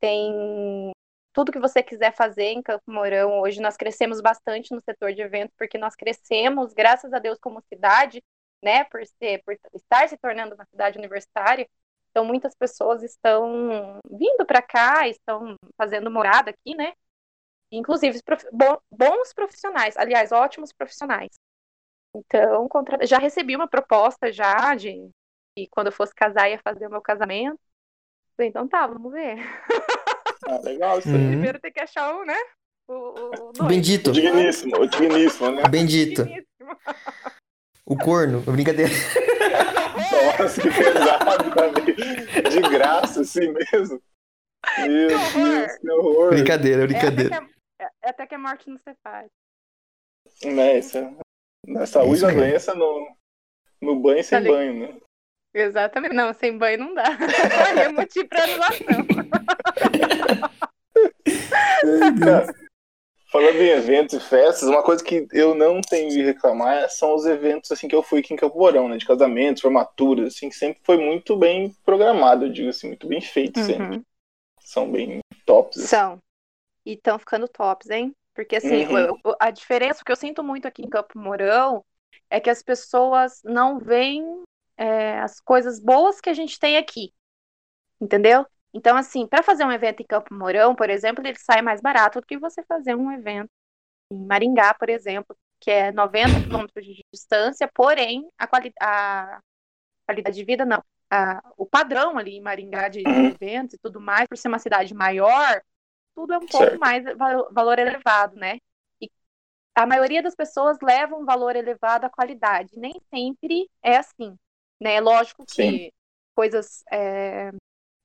[0.00, 0.92] tem
[1.32, 3.40] tudo que você quiser fazer em Campo Mourão.
[3.40, 7.60] Hoje nós crescemos bastante no setor de eventos porque nós crescemos, graças a Deus, como
[7.72, 8.22] cidade,
[8.62, 11.68] né, por ser, por estar se tornando uma cidade universitária.
[12.10, 16.94] Então muitas pessoas estão vindo para cá, estão fazendo morada aqui, né?
[17.70, 18.44] Inclusive prof...
[18.90, 21.28] bons profissionais, aliás, ótimos profissionais.
[22.14, 23.06] Então, contra...
[23.06, 25.10] já recebi uma proposta já de
[25.54, 27.60] que quando eu fosse casar ia fazer o meu casamento.
[28.36, 29.36] Falei, então tá, vamos ver.
[30.46, 31.14] Ah, legal isso aí.
[31.14, 31.28] Uhum.
[31.30, 32.36] Primeiro tem que achar um, né?
[32.88, 33.64] O, o, o.
[33.66, 34.10] Bendito.
[34.10, 35.62] O digníssimo, o digníssimo, né?
[35.68, 36.24] Bendito.
[36.24, 36.46] Digníssimo.
[37.86, 38.40] O corno.
[38.42, 38.92] Brincadeira.
[40.38, 41.94] Nossa, que pesado também.
[42.50, 44.00] De graça, assim mesmo.
[44.78, 45.48] Meu Que horror.
[45.66, 46.30] Deus, que horror.
[46.30, 47.48] Brincadeira, É até, que brincadeira.
[47.80, 49.28] a, é até que a morte não separe.
[50.44, 51.14] Né, isso é-
[51.66, 52.40] Na saúde Isso mesmo.
[52.40, 53.16] doença, no,
[53.80, 55.00] no banho sem Tá banho, né?
[55.58, 56.14] Exatamente.
[56.14, 57.04] Não, sem banho não dá.
[57.82, 59.06] é motivo pra anulação.
[63.32, 67.24] Falando em eventos e festas, uma coisa que eu não tenho de reclamar são os
[67.26, 68.96] eventos assim que eu fui aqui em Campo Mourão, né?
[68.98, 73.20] De casamentos, formaturas, assim, que sempre foi muito bem programado, eu digo assim, muito bem
[73.20, 73.96] feito sempre.
[73.96, 74.04] Uhum.
[74.60, 75.78] São bem tops.
[75.78, 75.86] assim.
[75.88, 76.18] São.
[76.84, 78.14] E estão ficando tops, hein?
[78.34, 79.18] Porque assim, Uhum.
[79.24, 81.82] o- a diferença, o que eu sinto muito aqui em Campo Mourão
[82.30, 84.42] é que as pessoas não veem
[84.76, 87.12] é, as coisas boas que a gente tem aqui.
[88.00, 88.46] Entendeu?
[88.74, 92.20] Então, assim, para fazer um evento em Campo Mourão, por exemplo, ele sai mais barato
[92.20, 93.50] do que você fazer um evento
[94.10, 99.40] em Maringá, por exemplo, que é 90 quilômetros de distância, porém, a, quali a
[100.06, 100.82] qualidade de vida, não.
[101.10, 103.36] A- o padrão ali em Maringá de, Uhum.
[103.40, 105.62] eventos e tudo mais, por ser uma cidade maior,
[106.14, 106.80] tudo é um pouco Certo.
[106.80, 108.58] mais val- valor elevado, né?
[109.02, 109.10] E
[109.74, 112.78] a maioria das pessoas leva um valor elevado à qualidade.
[112.78, 114.36] Nem sempre é assim,
[114.80, 115.00] né?
[115.00, 115.90] Lógico que Sim.
[116.34, 117.50] coisas é,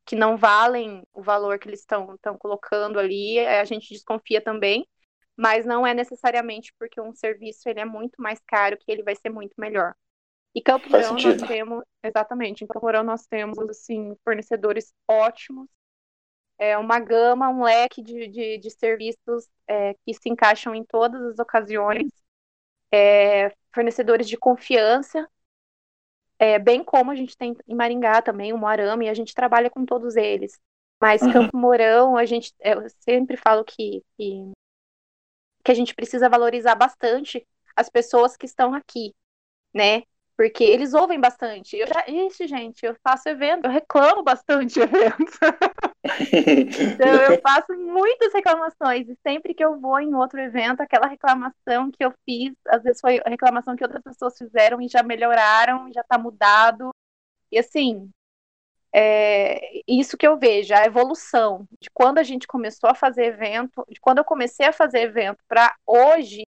[0.06, 4.88] que não valem o valor que eles estão colocando ali, é, a gente desconfia também,
[5.38, 9.16] mas não é necessariamente porque um serviço ele é muito mais caro que ele vai
[9.16, 9.96] ser muito melhor.
[10.54, 11.48] E Campo Faz Mourão nós sentido.
[11.48, 15.70] temos, exatamente, em Campo Mourão nós temos assim fornecedores ótimos,
[16.58, 21.22] é uma gama, um leque de, de, de serviços é, que se encaixam em todas
[21.24, 22.12] as ocasiões,
[22.92, 25.28] é, fornecedores de confiança,
[26.42, 29.70] é, bem como a gente tem em Maringá também, o Moarama, e a gente trabalha
[29.70, 30.60] com todos eles.
[31.00, 31.32] Mas Uhum.
[31.32, 34.52] Campo Mourão, a gente, eu sempre falo que, que,
[35.64, 39.14] que a gente precisa valorizar bastante as pessoas que estão aqui,
[39.72, 40.02] né?
[40.36, 41.78] Porque eles ouvem bastante.
[41.78, 45.38] Eu já, ixi, gente, eu faço evento, eu reclamo bastante de eventos.
[46.04, 51.92] Então, eu faço muitas reclamações, e sempre que eu vou em outro evento, aquela reclamação
[51.92, 55.92] que eu fiz, às vezes foi a reclamação que outras pessoas fizeram e já melhoraram,
[55.94, 56.90] já tá mudado.
[57.52, 58.10] E assim,
[58.94, 63.86] é isso que eu vejo, a evolução de quando a gente começou a fazer evento,
[63.90, 66.44] de quando eu comecei a fazer evento para hoje,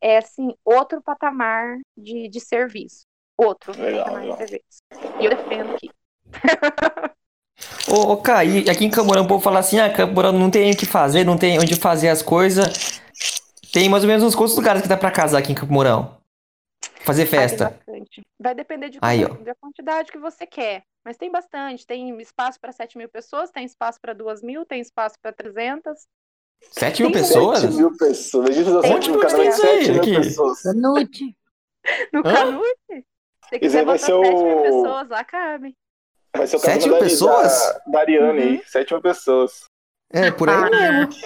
[0.00, 3.04] é assim, outro patamar de, de serviço.
[3.36, 4.36] Outro Legal, patamar legal.
[4.36, 4.80] de serviço.
[5.20, 5.90] E eu defendo que
[7.88, 10.76] Ô, ô Kai, aqui em Camorão o povo fala assim, ah, Camorão não tem o
[10.76, 13.00] que fazer, não tem onde fazer as coisas.
[13.72, 16.18] Tem mais ou menos uns quantos lugares que dá pra casar aqui em Campo Mourão?
[17.04, 17.64] Fazer Ah, festa.
[17.86, 18.22] bastante.
[18.38, 20.82] Vai depender de Aí, como- da quantidade que você quer.
[21.04, 21.86] Mas tem bastante.
[21.86, 26.06] Tem espaço para 7 mil pessoas, tem espaço para 2 mil, tem espaço para 300.
[26.72, 27.60] 7 mil pessoas?
[27.60, 28.50] 7 mil pessoas.
[28.50, 30.14] A gente fez Tem um muito casamento de isso aí, 7 mil aqui.
[30.16, 30.62] pessoas.
[30.62, 31.36] Canute.
[32.12, 32.22] No?
[32.22, 33.06] Canute,
[33.48, 35.74] se quiser botar ser 7 mil o- pessoas, lá cabe.
[36.36, 37.52] Vai ser o Sete mil da, pessoas?
[37.86, 38.48] da, da Ariane Uhum.
[38.48, 38.62] aí.
[38.66, 39.64] 7 mil pessoas.
[40.12, 41.08] É, por aí Ah, mesmo.
[41.08, 41.22] Que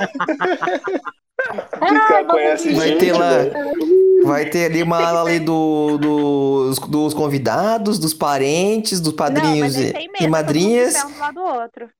[2.09, 4.25] cara conhece Vai gente, ter lá- velho.
[4.25, 9.61] Vai ter ali uma ala ali do, dos, dos convidados, dos parentes, dos Não, padrinhos
[9.61, 10.95] mas aí e, tem e madrinhas.
[11.05, 11.91] um do lado do outro.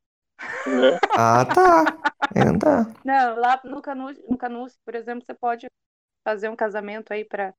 [0.67, 0.99] né?
[1.13, 1.85] Ah, tá.
[2.35, 2.87] É, não dá.
[3.05, 5.67] Não, lá no Canute, no Canute, por exemplo, você pode
[6.27, 7.53] fazer um casamento aí para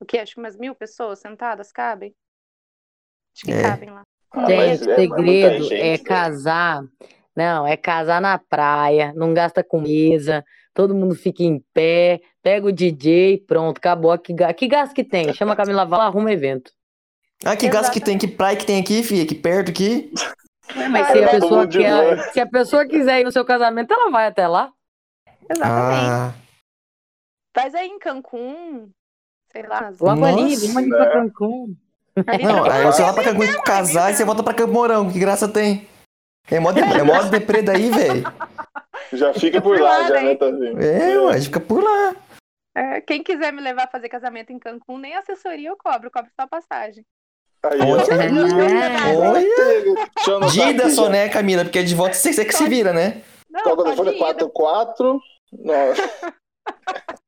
[0.00, 0.18] o quê?
[0.18, 2.12] Acho que umas mil pessoas sentadas cabem.
[3.36, 3.62] Acho que É.
[3.62, 4.02] cabem lá.
[4.34, 6.04] Ah, Gente, mas o é- é segredo gente, é velho.
[6.04, 6.82] casar.
[7.34, 12.66] Não, é casar na praia, não gasta com mesa, todo mundo fica em pé, pega
[12.66, 14.16] o DJ, pronto, acabou.
[14.18, 15.32] Que, que gasto que tem?
[15.32, 16.70] Chama a Camila Vala, arruma evento.
[17.44, 20.12] Ah, que gasto que tem, que praia que tem aqui, filha, aqui perto aqui.
[20.90, 24.10] Mas Ah, se a, pessoa quer, se a pessoa quiser ir no seu casamento, ela
[24.10, 24.70] vai até lá.
[25.50, 26.10] Exatamente.
[26.10, 26.34] Ah,
[27.54, 28.90] Faz aí em Cancún,
[29.50, 30.96] sei lá, nas Logo ali, Nossa, vamos ali né?
[30.96, 31.76] pra Cancún.
[32.26, 35.10] Ali não, aí você vai lá pra Cancún casar e você volta pra Campo Mourão,
[35.10, 35.88] que graça tem.
[36.50, 38.24] É mó, de, é mó deprê daí, velho.
[39.12, 40.82] Já fica por lá, já, né, tá vendo?
[40.82, 42.16] É, ué, fica por lá.
[42.74, 46.10] É, quem quiser me levar a fazer casamento em Cancún, nem assessoria eu cobro, eu
[46.10, 47.04] cobro só a passagem.
[47.64, 47.98] Aí, ó.
[48.00, 49.16] É.
[49.16, 50.50] Olha.
[50.50, 51.64] Dida só, né, Camila?
[51.64, 53.22] Porque de volta você, que se vira, né?
[53.50, 54.14] Não, Qual é o telefone?
[54.14, 55.20] ir, 44.
[55.52, 56.32] Nossa,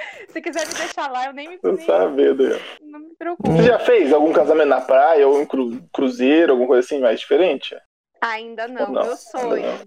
[0.28, 2.44] Se quiser me deixar lá, eu nem me, sabendo.
[2.46, 2.84] aí, ó.
[2.86, 3.50] não me preocupo.
[3.52, 7.20] Você já fez algum casamento na praia ou em cru- cruzeiro, alguma coisa assim mais
[7.20, 7.76] diferente?
[8.20, 9.54] Ainda não, Não, meu sonho.
[9.54, 9.86] ainda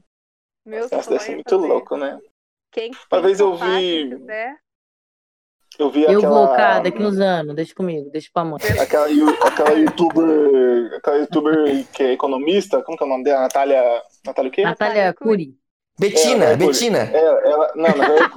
[0.66, 1.68] Meu Nossa, sonho deve ser é muito fazer.
[1.68, 2.20] louco, né?
[2.72, 4.55] Quem, Uma quem vez eu vi- quiser.
[5.80, 6.45] Eu vi Eu aquela.
[6.47, 7.55] vou, cara, daqui uns anos.
[7.55, 8.59] Deixa comigo, deixa pra mãe.
[8.80, 10.93] Aquela, yu- aquela youtuber.
[10.97, 13.41] Aquela youtuber que é economista, como que é o nome dela?
[13.41, 13.82] Natália.
[14.26, 14.61] Natália o quê?
[14.64, 15.57] Natália Cury.
[15.99, 16.97] Betina, É, é, Betina.
[16.99, 18.33] Ela, ela, não, verdade,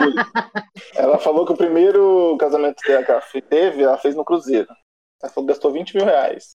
[0.94, 4.68] é ela falou que o primeiro casamento que ela teve, ela fez no Cruzeiro.
[5.22, 6.50] Ela falou que gastou 20 mil reais.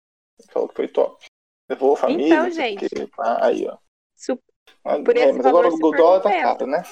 [0.52, 1.26] Falou que foi top.
[1.70, 2.26] Levou a família.
[2.34, 2.90] Então, não sei o gente.
[2.90, 3.10] quê.
[3.20, 3.78] Ah, aí, ó.
[4.16, 4.40] Su-
[4.84, 6.84] Mas, Por é, esse mas agora valor o super dólar tá caro, né?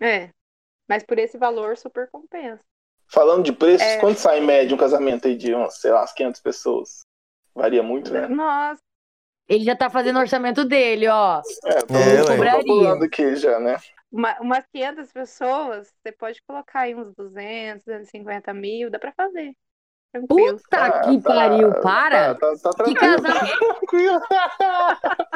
[0.00, 0.30] É.
[0.88, 2.62] Mas por esse valor, super compensa.
[3.08, 3.98] Falando de preços, É.
[4.00, 7.00] quanto sai em média um casamento aí de, sei lá, umas 500 pessoas?
[7.54, 8.26] Varia muito, né?
[8.26, 8.80] Nossa,
[9.52, 11.42] Ele já tá fazendo o orçamento dele, ó.
[11.66, 12.50] É, tô, É, tô ué.
[12.50, 13.76] calculando aqui já, né?
[14.10, 19.52] uma- umas 500 pessoas, você pode colocar aí uns 200, 250 mil, dá pra fazer.
[20.12, 20.58] Tranquilo.
[20.58, 22.34] Puta Ah, que tá- pariu, para!
[22.34, 23.22] Tá, tá, tá Que tranquilo.
[23.22, 23.58] casamento!
[23.78, 24.20] tranquilo.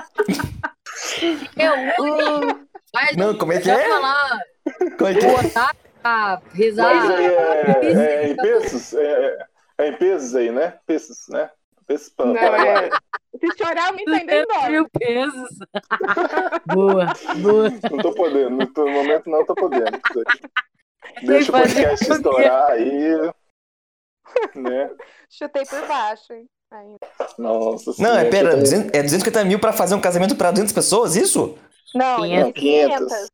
[1.57, 3.89] Eu, Faz Não, como é que é?
[3.99, 4.39] lá,
[4.99, 5.33] Como é que é?
[6.03, 6.95] Pra rezar.
[6.95, 8.95] Mas aí é, é em pesos?
[8.95, 9.39] É,
[9.79, 10.79] é em pesos aí, né?
[10.87, 11.51] Pesos, né?
[11.87, 12.91] Pesos pra, Não, Paraguai.
[13.41, 14.71] Se chorar, me entender em 200 dólar.
[14.71, 15.49] mil pesos.
[16.75, 17.07] boa,
[17.41, 17.71] boa.
[17.91, 19.99] Não tô podendo, no momento não tô podendo.
[21.23, 23.31] Deixa o podcast estourar aí.
[24.55, 24.91] Né?
[25.31, 26.47] Chutei por baixo, hein?
[26.71, 26.99] Ainda.
[27.39, 30.51] Nossa Não, é senhora, pera, tô- 200 é 250 mil pra fazer um casamento pra
[30.51, 31.57] 200 pessoas, isso?
[31.95, 32.45] Não, Quinhentos.
[32.45, 33.31] não, 500.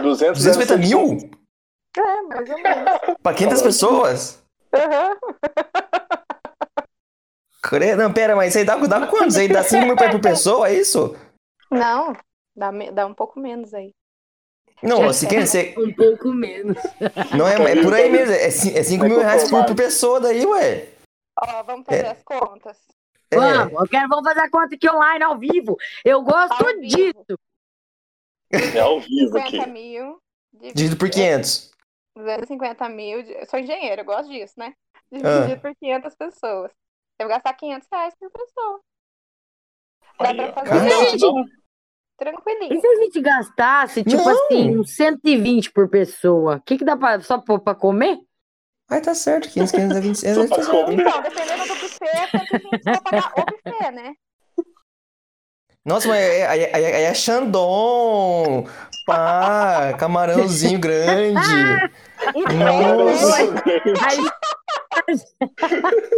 [0.00, 1.30] 200 250 deve ser mil?
[1.96, 3.16] É, mais ou menos.
[3.22, 4.42] Pra 500 pessoas?
[4.74, 5.16] Aham.
[7.68, 9.48] Cre- Não, pera, mas isso aí dá, dá quantos aí?
[9.48, 11.16] Dá 5 mil por pessoa, é isso?
[11.70, 12.12] Não,
[12.54, 13.92] dá, dá um pouco menos aí.
[14.82, 16.76] Não, se quer, se, Um pouco menos.
[17.36, 20.88] não é, é por aí mesmo, é 5 mil reais por, por pessoa daí, ué.
[21.40, 22.76] Ó, vamos fazer as contas.
[23.30, 23.36] É.
[23.36, 25.76] Vamos, eu quero, vamos fazer a conta aqui online, ao vivo.
[26.04, 27.24] Eu gosto Ao vivo.
[27.24, 27.38] disso.
[28.52, 29.50] É ao vivo aqui.
[29.52, 30.18] 50 mil.
[30.52, 31.72] Dividido por 500.
[32.16, 33.22] 250 mil.
[33.22, 34.74] de- Eu sou engenheiro, eu gosto disso, né?
[35.14, 35.40] Ah.
[35.40, 36.70] Dividido por 500 pessoas.
[37.18, 38.80] Eu vou gastar 500 reais por pessoa.
[40.18, 40.94] Dá Aí, pra fazer Caramba.
[41.14, 42.80] Então, E tranquilinho.
[42.80, 44.30] se a gente gastasse, tipo Não.
[44.46, 46.56] assim, uns 120 por pessoa?
[46.56, 48.18] O que, que dá pra, só pôr pra comer?
[48.90, 50.16] Ai, tá certo, 500, 500 é 20.
[50.20, 50.84] Só É, pra tá certo.
[50.86, 51.00] comer.
[51.06, 54.14] Então, dependendo do buffet, é 120 pra pagar o buffet, né?
[55.86, 58.64] Nossa, mas aí, aí, aí, aí é Xandão,
[59.06, 61.40] pá, camarãozinho grande.
[62.34, 63.36] E Nossa.
[64.06, 64.18] Aí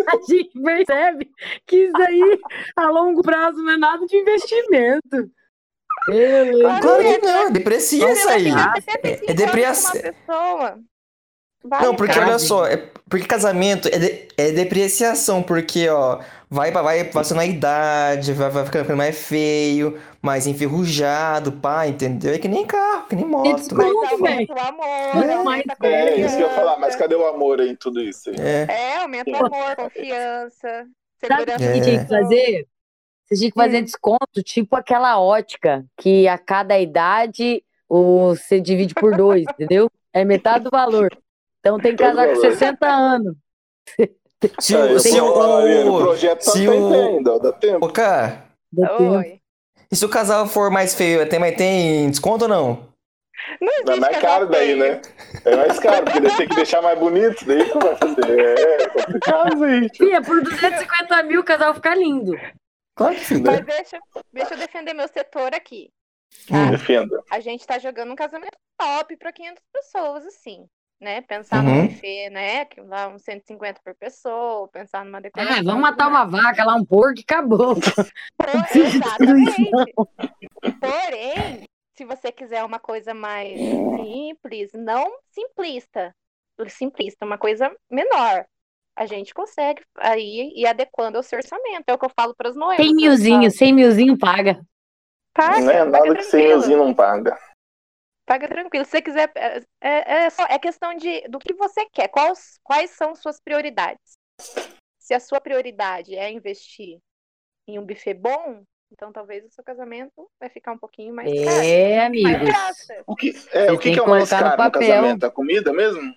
[0.06, 1.30] a gente percebe
[1.66, 2.38] que isso aí,
[2.76, 5.30] a longo prazo, não é nada de investimento.
[6.08, 6.80] Beleza.
[6.80, 8.48] Claro que não, deprecia isso aí.
[9.02, 10.78] É, É deprecia- uma pessoa.
[11.64, 12.76] Vale Não, porque olha só, é,
[13.10, 18.64] porque casamento é, de- é depreciação, porque, ó, vai, vai passando a idade, vai, vai
[18.64, 22.34] ficando mais feio, mais enferrujado, pá, entendeu?
[22.34, 23.56] É que nem carro, que nem moto.
[23.56, 23.84] Desculpa.
[24.12, 24.86] Aumenta o amor,
[25.24, 28.00] É, a É, isso que eu ia falar, mas cadê o amor aí em tudo
[28.00, 28.36] isso aí?
[28.38, 28.66] É.
[28.68, 30.86] É, aumenta o amor, confiança,
[31.18, 31.54] Sabe o que É.
[31.54, 32.66] a gente tinha que fazer?
[33.26, 33.84] Você tinha que fazer Hum.
[33.84, 39.90] desconto, tipo aquela ótica, que a cada idade o, você divide por dois, entendeu?
[40.12, 41.08] É metade do valor.
[41.60, 42.52] Então tem que casar com valor.
[42.52, 43.34] 60 anos.
[44.60, 44.78] Se o.
[44.86, 45.98] eu Se Ariane, o o.
[46.02, 47.86] projeto tá se tem o- ainda, dá tempo.
[47.86, 48.44] Ô, cara.
[48.76, 49.40] Oi.
[49.90, 52.88] e se o casal for mais feio, tem, mas tem desconto ou não?
[53.60, 54.78] Não É existe mais casal caro daí, feio.
[54.78, 55.02] né?
[55.44, 58.58] É mais caro, porque daí tem que deixar mais bonito, daí tu vai fazer.
[58.58, 59.96] É complicado, gente.
[59.98, 62.32] Fia, por 250 mil o casal fica lindo.
[62.96, 63.42] Claro que sim.
[63.42, 63.98] Mas deixa,
[64.32, 65.90] deixa eu defender meu setor aqui.
[66.50, 66.70] Hum.
[66.72, 67.22] Defenda.
[67.30, 70.66] A gente tá jogando um casamento top pra 500 pessoas, assim,
[71.00, 71.20] né?
[71.22, 71.82] Pensar Uhum.
[71.82, 72.64] no buffet, né?
[72.64, 75.56] Que lá uns 150 por pessoa, pensar numa decoração.
[75.56, 77.74] Ah, vamos matar uma vaca lá, um porco e acabou.
[78.36, 79.94] Por- Exatamente.
[80.80, 86.14] Porém, se você quiser uma coisa mais simples, não simplista,
[86.68, 88.46] simplista, uma coisa menor,
[88.96, 91.84] a gente consegue aí ir adequando ao seu orçamento.
[91.86, 92.84] É o que eu falo para os noivos.
[92.84, 94.60] 100 eu milzinho, falo, 100 milzinho paga.
[95.34, 96.48] Paga, Não é paga nada que sem tranquilo.
[96.58, 97.38] milzinho não paga.
[98.26, 98.84] Paga tranquilo.
[98.84, 102.08] Se você quiser, é, é, é só, é questão de, do que você quer.
[102.08, 104.18] Quais, quais são suas prioridades?
[104.98, 106.98] Se a sua prioridade é investir
[107.68, 111.66] em um buffet bom, Então talvez o seu casamento vai ficar um pouquinho mais caro.
[111.66, 112.50] É, amigos.
[113.06, 114.70] O que, é, Você o que, que é o mais no caro no papel.
[114.72, 115.24] casamento?
[115.26, 116.14] A comida mesmo?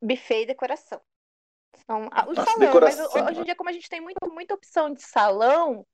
[0.00, 1.00] Buffet e decoração.
[1.86, 4.00] São, a- o Nossa, salão, decoração, mas ho- hoje em dia, como a gente tem
[4.00, 5.84] muito, muita opção de salão,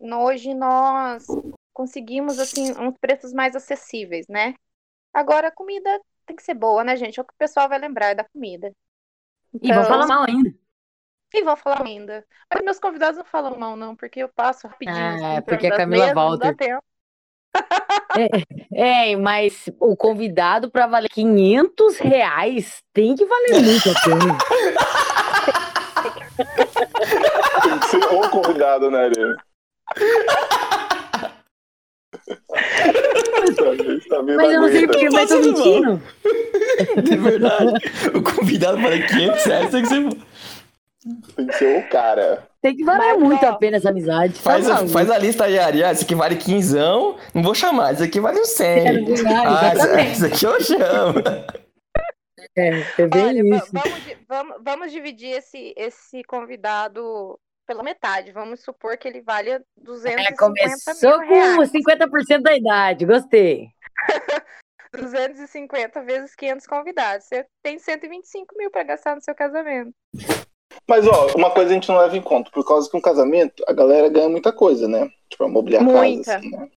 [0.00, 1.26] hoje nós
[1.72, 4.54] conseguimos assim uns preços mais acessíveis, né?
[5.12, 7.18] Agora a comida tem que ser boa, né, gente?
[7.18, 8.72] É o que o pessoal vai lembrar é da comida.
[9.54, 10.54] E vão Então, falar mal ainda.
[11.34, 12.24] E vão falar ainda.
[12.52, 15.24] Mas meus convidados não falam mal, não, porque eu passo rapidinho.
[15.24, 16.56] Ah, em porque a Camila mesas, Walter.
[16.56, 16.82] tempo.
[18.74, 24.38] É, mas o convidado para valer 500 reais tem que valer muito a pena.
[27.62, 29.36] Tem que ser o convidado, né, Ariane?
[34.36, 36.02] Mas eu não sei porque, mas tô mentindo.
[37.02, 37.72] De verdade.
[38.14, 40.08] O convidado para 500 reais tem que ser.
[41.36, 42.46] Tem que ser o cara.
[42.62, 44.34] Tem que valer Mas, muito ó, a pena essa amizade.
[44.34, 45.82] Faz, Tá a, faz a lista aí, Ari.
[45.82, 47.92] Ah, esse aqui vale 15, não vou chamar.
[47.92, 48.82] Esse aqui vale um 100.
[48.84, 50.12] Quero ganhar, Ah, esse, exatamente.
[50.12, 51.18] esse aqui eu chamo.
[52.56, 52.68] É,
[52.98, 53.70] é bem Olha, isso.
[53.72, 58.32] vamos, vamos, vamos dividir esse, esse convidado pela metade.
[58.32, 61.70] Vamos supor que ele valha É, 250 começou mil com reais.
[61.70, 63.68] 50% da idade, gostei.
[64.92, 67.26] 250 vezes 500 convidados.
[67.26, 69.90] Você tem 125 mil para gastar no seu casamento.
[70.88, 72.50] Mas, ó, uma coisa a gente não leva em conta.
[72.50, 75.08] Por causa que um casamento, a galera ganha muita coisa, né?
[75.28, 76.24] Tipo, mobiliar a Muita.
[76.24, 76.68] casa, assim, né?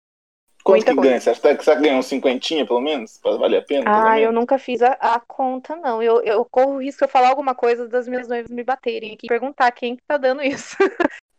[0.65, 1.09] Quanto Muita que coisa.
[1.11, 1.21] ganha?
[1.21, 3.19] Você acha que você ganha uns cinquentinha, pelo menos?
[3.19, 3.83] Pra valer a pena?
[3.87, 4.23] Ah, casamento?
[4.23, 6.01] eu nunca fiz a, a conta, não.
[6.01, 9.13] Eu, eu corro o risco de eu falar alguma coisa das minhas noivas me baterem
[9.13, 10.75] aqui e perguntar quem que tá dando isso.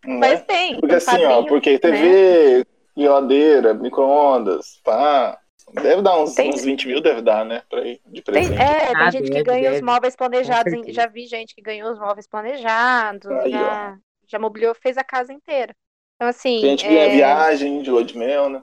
[0.04, 0.44] Não Mas é?
[0.44, 0.74] tem.
[0.74, 2.64] Porque tem assim, ó, padrinho, porque TV,
[2.96, 5.38] geladeira, micro-ondas, pá.
[5.74, 7.62] Deve dar uns, Tem- uns 20 mil, deve dar, né?
[7.68, 8.62] Pra ir de Tem, presente.
[8.62, 9.84] é, tem Ah, gente que deve, ganha os deve.
[9.84, 10.72] móveis planejados.
[10.72, 10.92] Em-.
[10.92, 13.58] Já vi gente que ganhou os móveis planejados, Aí, ó.
[13.58, 13.98] já,
[14.28, 15.74] já mobiliou, fez a casa inteira.
[16.14, 16.60] Então, assim.
[16.60, 18.62] Tem gente que ganha é, viagem de lua de mel, né?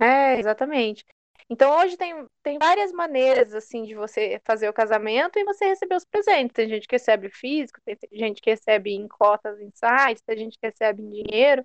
[0.00, 1.04] É, exatamente.
[1.50, 5.96] Então hoje tem, tem várias maneiras assim de você fazer o casamento e você receber
[5.96, 6.52] os presentes.
[6.52, 10.58] Tem gente que recebe físico, tem gente que recebe em cotas em sites, tem gente
[10.58, 11.64] que recebe em dinheiro.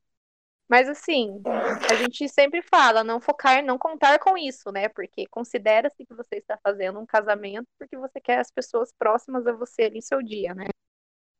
[0.69, 1.41] Mas assim,
[1.91, 4.89] a gente sempre fala, não focar, não contar com isso, né?
[4.89, 9.53] Porque considera-se que você está fazendo um casamento porque você quer as pessoas próximas a
[9.53, 10.65] você ali em seu dia, né?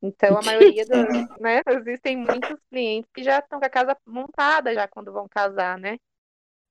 [0.02, 1.62] Então a maioria dos, né?
[1.68, 5.98] Existem muitos clientes que já estão com a casa montada já quando vão casar, né?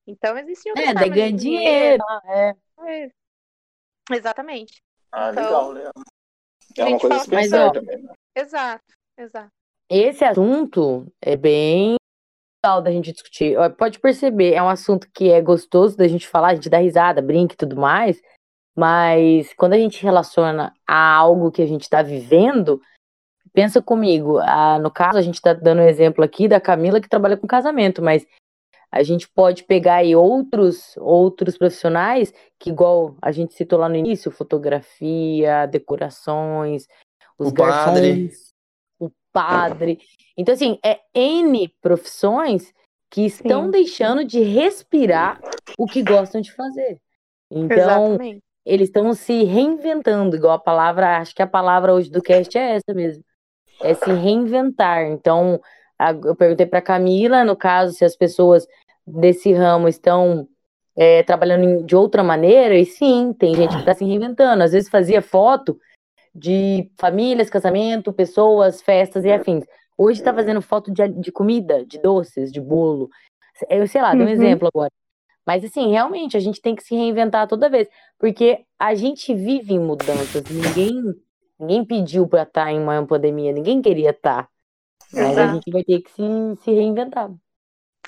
[0.06, 2.04] Então existem outras É, daí formas de ganha dinheiro.
[2.24, 2.54] É.
[2.86, 3.10] é.
[4.10, 4.82] Exatamente.
[5.10, 5.92] Ah, Então, legal, legal.
[6.76, 8.12] É uma coisa a fala se Mas, pensar ó, também, né?
[8.34, 8.84] Exato,
[9.18, 9.50] exato.
[9.90, 11.96] Esse assunto é bem
[12.64, 13.56] legal da gente discutir.
[13.76, 17.20] Pode perceber, é um assunto que é gostoso da gente falar, a gente dá risada,
[17.20, 18.22] brinca e tudo mais,
[18.74, 22.80] mas quando a gente relaciona a algo que a gente está vivendo,
[23.52, 27.08] pensa comigo, ah, no caso a gente está dando um exemplo aqui da Camila que
[27.08, 28.26] trabalha com casamento, mas
[28.92, 33.96] a gente pode pegar aí outros outros profissionais que igual a gente citou lá no
[33.96, 36.86] início, fotografia, decorações,
[37.38, 38.24] os O padre.
[38.26, 38.54] garçons,
[39.00, 39.98] o padre.
[40.36, 42.72] Então assim, é N profissões
[43.10, 43.70] que estão Sim.
[43.70, 45.40] deixando de respirar
[45.78, 46.98] o que gostam de fazer.
[47.50, 48.42] Então, Exatamente.
[48.64, 52.76] eles estão se reinventando, igual a palavra, acho que a palavra hoje do cast é
[52.76, 53.22] essa mesmo.
[53.82, 55.02] É se reinventar.
[55.04, 55.60] Então,
[56.24, 58.66] eu perguntei para Camila, no caso, se as pessoas
[59.06, 60.48] desse ramo estão
[60.96, 64.62] é, trabalhando de outra maneira, e sim, tem gente que está se reinventando.
[64.62, 65.78] Às vezes fazia foto
[66.34, 69.64] de famílias, casamento, pessoas, festas e afins.
[69.96, 73.10] Hoje está fazendo foto de, de comida, de doces, de bolo.
[73.68, 74.32] Eu sei lá, dei um Uhum.
[74.34, 74.90] exemplo agora.
[75.46, 77.88] Mas assim, realmente, a gente tem que se reinventar toda vez.
[78.18, 80.42] Porque a gente vive em mudanças.
[80.48, 81.02] Ninguém,
[81.58, 84.48] ninguém pediu para estar em uma pandemia, ninguém queria estar.
[85.12, 86.22] Mas a gente vai ter que se,
[86.62, 87.30] se reinventar.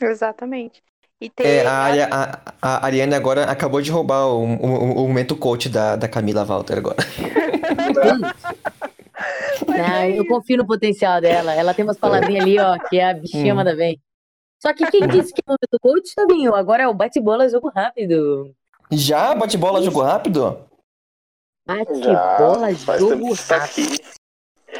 [0.00, 0.82] Exatamente.
[1.20, 1.46] E ter.
[1.46, 5.96] É, a, a, a Ariane agora acabou de roubar o, o, o momento coach da,
[5.96, 6.96] da Camila Walter agora.
[9.66, 11.52] Não, eu confio no potencial dela.
[11.52, 13.56] Ela tem umas palavrinhas ali, ó, que a bichinha Hum.
[13.56, 14.00] manda bem.
[14.60, 16.54] Só que quem disse que é o momento coach, Fabinho?
[16.54, 18.54] Agora é o bate-bola, jogo rápido.
[18.90, 20.58] Já bate-bola, jogo rápido?
[21.66, 23.98] Bate-bola, jogo tá rápido.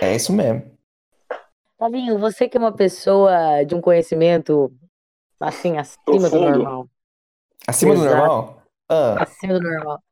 [0.01, 0.74] É isso mesmo.
[1.85, 4.75] Fabinho, você que é uma pessoa de um conhecimento,
[5.39, 6.89] assim, acima do normal.
[7.69, 8.17] Acima do Exato.
[8.17, 8.63] normal?
[8.89, 10.03] Ah, Acima do normal.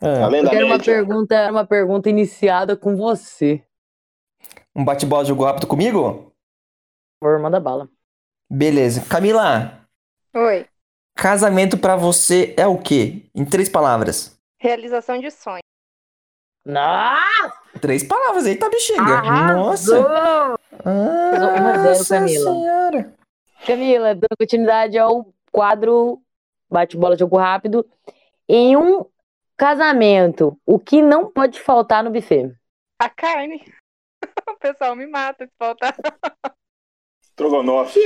[0.00, 0.24] ah.
[0.24, 0.94] Além Eu quero uma média.
[0.94, 3.62] pergunta, uma pergunta iniciada com você.
[4.74, 6.32] Um bate-bola, jogo rápido comigo?
[7.20, 7.90] Por manda bala.
[8.50, 9.04] Beleza.
[9.06, 9.86] Camila,
[10.34, 10.66] Oi.
[11.14, 13.26] casamento pra você é o quê?
[13.34, 14.40] Em três palavras.
[14.58, 15.60] Realização de sonho.
[16.64, 17.61] Nossa!
[17.82, 19.02] Três palavras, eita bexiga.
[19.02, 20.02] Arrasou!
[20.02, 20.58] Nossa.
[20.84, 22.52] Nossa Camila.
[22.52, 23.14] senhora.
[23.66, 26.22] Camila, dando continuidade ao quadro
[26.70, 27.84] bate-bola jogo rápido.
[28.48, 29.04] Em um
[29.56, 32.54] casamento, o que não pode faltar no buffet?
[33.00, 33.60] A carne.
[34.48, 35.96] O pessoal me mata se faltar.
[37.20, 37.98] Estrogonofe.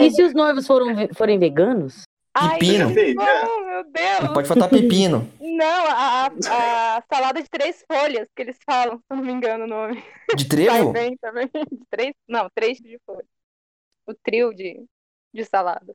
[0.00, 2.04] E se os noivos foram, forem veganos?
[2.34, 2.86] Ai, Pepino.
[3.14, 4.20] não, meu Deus.
[4.22, 5.28] Não pode faltar pepino.
[5.40, 9.64] Não, a, a- a salada de três folhas que eles falam, se não me engano
[9.64, 10.02] o nome.
[10.34, 10.92] De Vai trevo?
[10.92, 11.46] bem também.
[11.46, 12.14] De três?
[12.26, 13.26] Não, três de folhas.
[14.06, 14.82] O trio de,
[15.34, 15.94] de salada.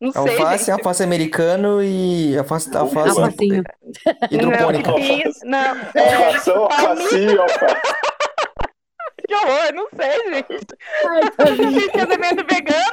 [0.00, 0.70] Não sei, Alface, gente.
[0.72, 3.62] alface americano e alface, alface Alfacinho.
[4.30, 4.90] hidropônica.
[4.90, 5.58] Não, pepino, não.
[5.94, 7.82] É, Alfação, alfacinho, alface.
[9.26, 10.76] que horror, não sei, gente.
[11.08, 11.46] Ai, tá.
[11.46, 12.92] Fiz casamento vegano.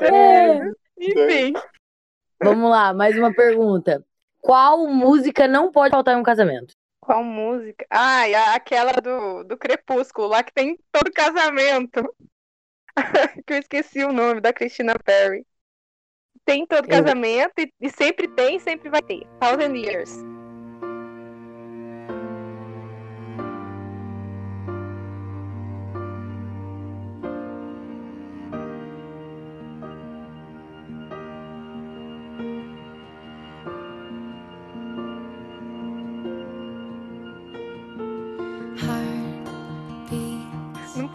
[0.00, 0.70] É.
[0.98, 1.52] Enfim.
[2.42, 4.04] Vamos lá, mais uma pergunta.
[4.40, 6.74] Qual música não pode faltar em um casamento?
[7.00, 7.86] Qual música?
[7.90, 12.02] Ai, a- aquela do, do Crepúsculo, lá que tem em todo casamento.
[13.46, 15.46] que eu esqueci o nome, da Christina Perry.
[16.44, 19.26] Tem em todo casamento e, e sempre tem, sempre vai ter.
[19.40, 20.35] Thousand Years.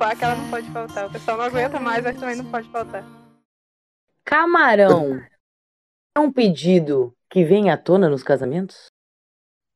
[0.09, 1.05] que ela não pode faltar.
[1.05, 3.03] O pessoal não aguenta mais, mas também não pode faltar.
[4.25, 5.21] Camarão
[6.17, 8.87] é um pedido que vem à tona nos casamentos?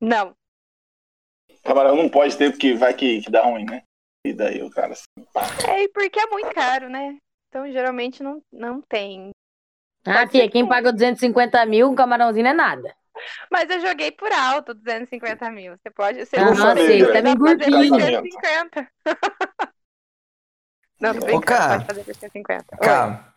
[0.02, 0.36] Não.
[1.64, 3.84] Camarão não pode ter, porque vai que, que dá ruim, né?
[4.26, 5.04] E daí o cara assim.
[5.32, 5.44] Pá.
[5.68, 7.18] É, porque é muito caro, né?
[7.48, 9.30] Então geralmente não, não tem.
[10.06, 12.96] Ah, tia, quem paga 250 mil, um camarãozinho é nada.
[13.50, 15.76] Mas eu joguei por alto 250 mil.
[15.78, 16.26] Você pode.
[16.26, 18.88] Você ah, não sei, tá bem 250.
[21.00, 21.76] Não, tô Ô, brincando, cara.
[21.76, 22.66] pode fazer por 150.
[22.72, 22.78] Oi.
[22.80, 23.34] Cara,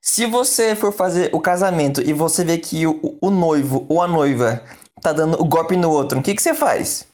[0.00, 4.08] se você for fazer o casamento e você vê que o, o noivo ou a
[4.08, 4.64] noiva
[5.00, 7.06] tá dando o golpe no outro, o que, que você faz?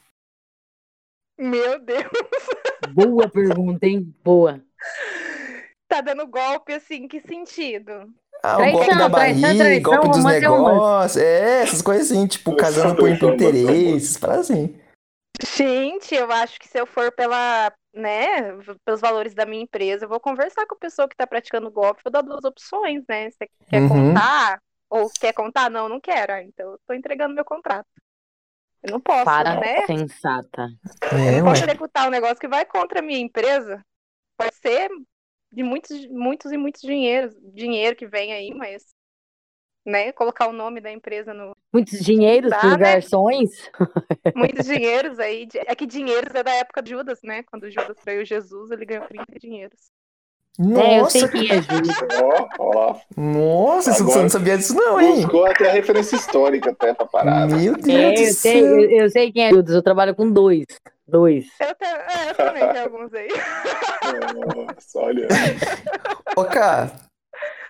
[1.37, 2.03] Meu Deus.
[2.93, 4.13] Boa pergunta, hein?
[4.23, 4.61] Boa.
[5.87, 8.11] Tá dando golpe assim, que sentido?
[8.43, 12.95] Ah, o golpe da traição, traição, golpe dos negócios, é, essas coisas assim, tipo, casando
[12.95, 14.75] por interesses, para assim.
[15.55, 18.53] Gente, eu acho que se eu for pela, né,
[18.85, 22.01] pelos valores da minha empresa, eu vou conversar com a pessoa que tá praticando golpe,
[22.03, 23.29] vou dar duas opções, né?
[23.31, 24.13] Você quer Uhum.
[24.13, 24.61] contar?
[24.89, 25.69] Ou quer contar?
[25.69, 26.33] Não, não quero.
[26.33, 27.87] Ah, Então eu tô entregando meu contrato.
[28.83, 29.81] Eu não posso, Para né?
[29.85, 30.67] sensata.
[31.11, 31.43] É, Eu ué.
[31.43, 33.83] posso executar um negócio que vai contra a minha empresa.
[34.37, 34.89] Pode ser
[35.51, 38.95] de muitos, muitos e muitos dinheiros, dinheiro que vem aí, mas,
[39.87, 42.93] né, colocar o nome da empresa no Muitos dinheiros Tá, pros né?
[44.35, 45.47] muitos dinheiros aí.
[45.65, 47.43] É que dinheiros é da época de Judas, né?
[47.49, 49.79] Quando Judas traiu Jesus, ele ganhou 30 dinheiros.
[50.59, 51.59] É, eu sei Nossa, quem é
[52.59, 52.95] ó.
[53.15, 55.17] nossa, Agora- você não sabia disso não, hein?
[55.21, 57.55] Buscou até a referência histórica até pra parada.
[57.55, 58.33] Meu Deus É, do eu sei,
[58.63, 58.65] céu.
[58.81, 59.75] eu, eu sei quem é Judas.
[59.75, 60.65] Eu trabalho com dois.
[61.07, 61.45] Dois.
[61.61, 63.27] Eu, te- é, eu também tenho alguns aí.
[64.55, 65.27] Nossa, olha.
[66.35, 66.91] Ô, cara,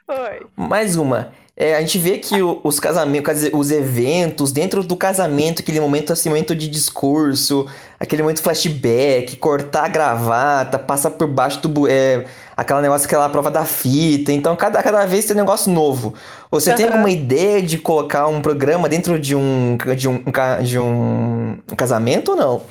[0.10, 0.46] Oi.
[0.56, 1.32] mais uma.
[1.60, 6.14] É, a gente vê que o- os casamentos, os eventos dentro do casamento, aquele momento
[6.14, 7.68] assim, momento de discurso,
[8.00, 11.88] aquele momento flashback, cortar a gravata, passar por baixo do.
[11.88, 14.32] É, aquela negócio, aquela prova da fita.
[14.32, 16.14] Então, cada, cada vez tem um negócio novo.
[16.52, 16.94] Você tem Aham.
[16.94, 20.24] alguma ideia de colocar um programa dentro de um, de um,
[20.64, 22.62] de um casamento ou não?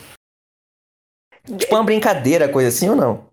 [1.59, 3.25] Tipo uma brincadeira, coisa assim ou não?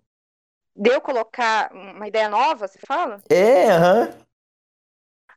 [0.75, 3.21] Deu colocar uma ideia nova, você fala?
[3.29, 4.09] É, aham.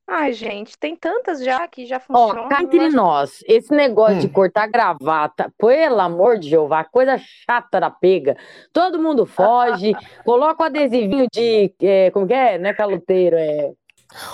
[0.09, 2.49] Ai, gente, tem tantas já que já Ó, funcionam.
[2.49, 4.21] cá eu entre acho- nós, esse negócio Hum.
[4.21, 8.37] de cortar gravata, pelo amor de Jeová, coisa chata da pega.
[8.73, 11.75] Todo mundo foge, coloca o adesivinho de.
[11.83, 12.57] é, como que é?
[12.57, 13.73] Não é caloteiro, é.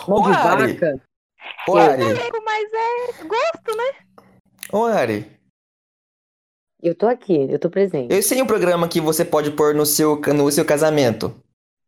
[0.06, 0.72] Mão de Ô, Ari.
[0.74, 1.00] vaca.
[1.68, 2.04] Ô, Ari,
[2.44, 3.92] Mas é gosto, né?
[4.72, 5.40] ô, Ari.
[6.82, 8.12] Eu tô aqui, eu tô presente.
[8.12, 11.32] Eu sei um programa que você pode pôr no seu, no seu casamento.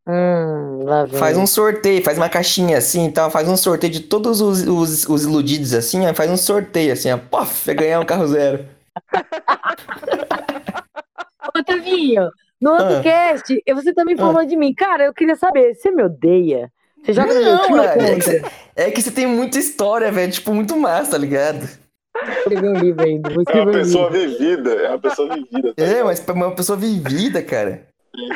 [0.06, 1.18] Hum, lá vem.
[1.18, 4.62] Faz um sorteio, faz uma caixinha assim e tal, faz um sorteio de todos os,
[4.62, 8.26] os, os iludidos assim, ó, faz um sorteio assim, ó, pof, vai ganhar um carro
[8.28, 8.64] zero.
[11.56, 12.30] Ô, Tavinho,
[12.60, 13.02] no outro Ah.
[13.02, 14.18] cast, você também Ah.
[14.20, 14.74] falou de mim.
[14.74, 16.70] Cara, eu queria saber, você me odeia?
[17.02, 18.44] Você joga no meu Não, time é que, você,
[18.76, 21.66] é que você tem muita história, velho, tipo, muito massa, tá ligado?
[22.38, 24.38] Escrever um livro ainda, vou É uma um pessoa livro.
[24.38, 25.74] vivida, é uma pessoa vivida.
[25.74, 26.04] Tá É, ligado?
[26.06, 27.88] mas pra uma pessoa vivida, cara.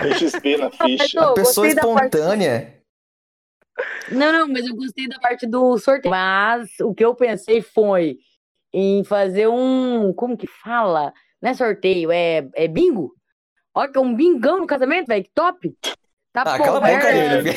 [0.03, 1.21] Tem XP na ficha.
[1.21, 2.75] Uma pessoa da parte- espontânea.
[4.11, 6.11] Não, não, mas eu gostei da parte do sorteio.
[6.11, 8.19] Mas o que eu pensei foi
[8.75, 10.13] em fazer um.
[10.13, 11.13] Como que fala?
[11.41, 13.15] Não é sorteio, é, é bingo.
[13.73, 15.73] Olha que é um bingão no casamento, velho, que top.
[16.33, 17.51] Tá Ah, bom, cala a boca, Ariane.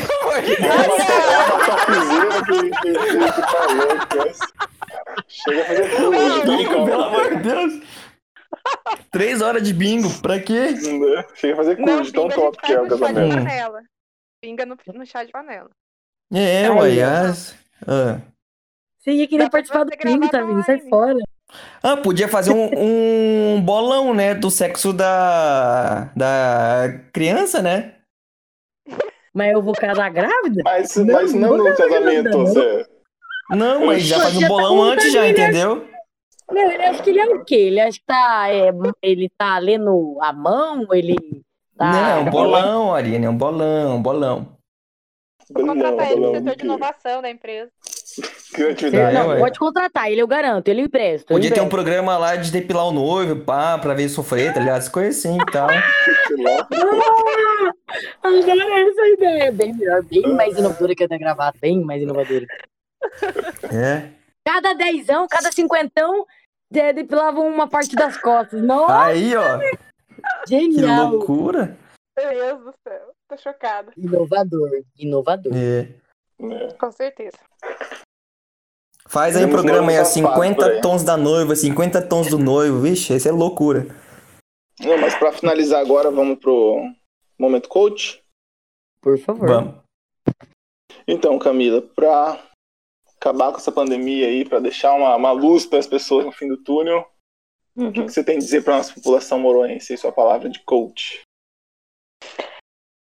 [5.16, 5.24] De.
[5.34, 6.12] Chega a fazer tudo.
[6.12, 7.74] Não, Bingo, pelo amor de Deus.
[9.12, 10.76] Três horas de bingo, pra quê?
[11.36, 13.36] Chega a fazer curso, tão a gente top que é o de casamento.
[13.36, 13.82] Panela.
[14.42, 15.70] Pinga no, no chá de panela.
[16.34, 17.02] É, Aí, uai.
[17.02, 17.56] as-
[17.88, 18.20] Ah.
[19.00, 20.64] Você ia querer participar do bingo, tá vindo?
[20.64, 21.18] Sai fora.
[21.82, 22.70] Ah, podia fazer um,
[23.58, 24.34] um bolão, né?
[24.36, 27.96] Do sexo da, da criança, né?
[29.34, 30.62] Mas eu vou casar grávida?
[30.64, 32.86] Mas, Não, mas não não no casamento, você.
[33.52, 35.88] Não, mas já faz um tá bolão com antes já, entendeu?
[36.50, 37.56] Não, ele acha que ele é o quê?
[37.56, 38.72] Ele acha que tá, é,
[39.02, 41.16] ele tá lendo a mão, ele
[41.78, 41.92] tá...
[41.92, 44.58] Não, é um bolão, Arina, é um bolão, um bolão.
[45.54, 47.70] Vou contratar ele no setor de inovação da empresa.
[48.54, 49.14] Criatividade.
[49.14, 51.34] Não, pode contratar, ele eu garanto, ele empresta.
[51.34, 54.78] Podia ter um programa lá de depilar o noivo, pá, pra ver sofrer, tá ligado?
[54.78, 55.68] As coisas assim e tal.
[55.68, 56.68] lá.
[58.24, 62.02] Agora essa ideia é bem melhor, bem mais inovadora que a da gravata, bem mais
[62.02, 62.46] inovadora.
[63.74, 64.12] É.
[64.46, 66.26] Cada dezão, cada cinquentão,
[66.70, 68.62] depilavam uma parte das costas.
[68.62, 69.78] Nossa, Aí, ó, que
[70.48, 71.12] genial!
[71.12, 71.78] loucura.
[72.18, 73.12] Meu Deus do céu.
[73.30, 73.92] Tô chocada.
[73.96, 75.54] Inovador, inovador.
[75.56, 75.88] É.
[76.44, 76.74] É.
[76.74, 77.38] Com certeza.
[79.08, 80.82] Faz aí Temos programa aí, ó, noivos safados por 50 aí.
[80.82, 83.88] tons da noiva, 50 tons do noivo, vixe, isso é loucura.
[84.80, 86.90] Não, mas pra finalizar agora, vamos pro
[87.38, 88.24] momento coach.
[89.02, 89.48] Por favor.
[89.48, 89.76] Vamos.
[91.08, 92.40] Então, Camila, pra
[93.22, 96.48] acabar com essa pandemia aí, pra deixar uma, uma luz para as pessoas no fim
[96.48, 97.08] do túnel,
[97.86, 98.06] o que, Uhum.
[98.06, 101.22] que você tem a dizer pra nossa população moroense e sua palavra de coach?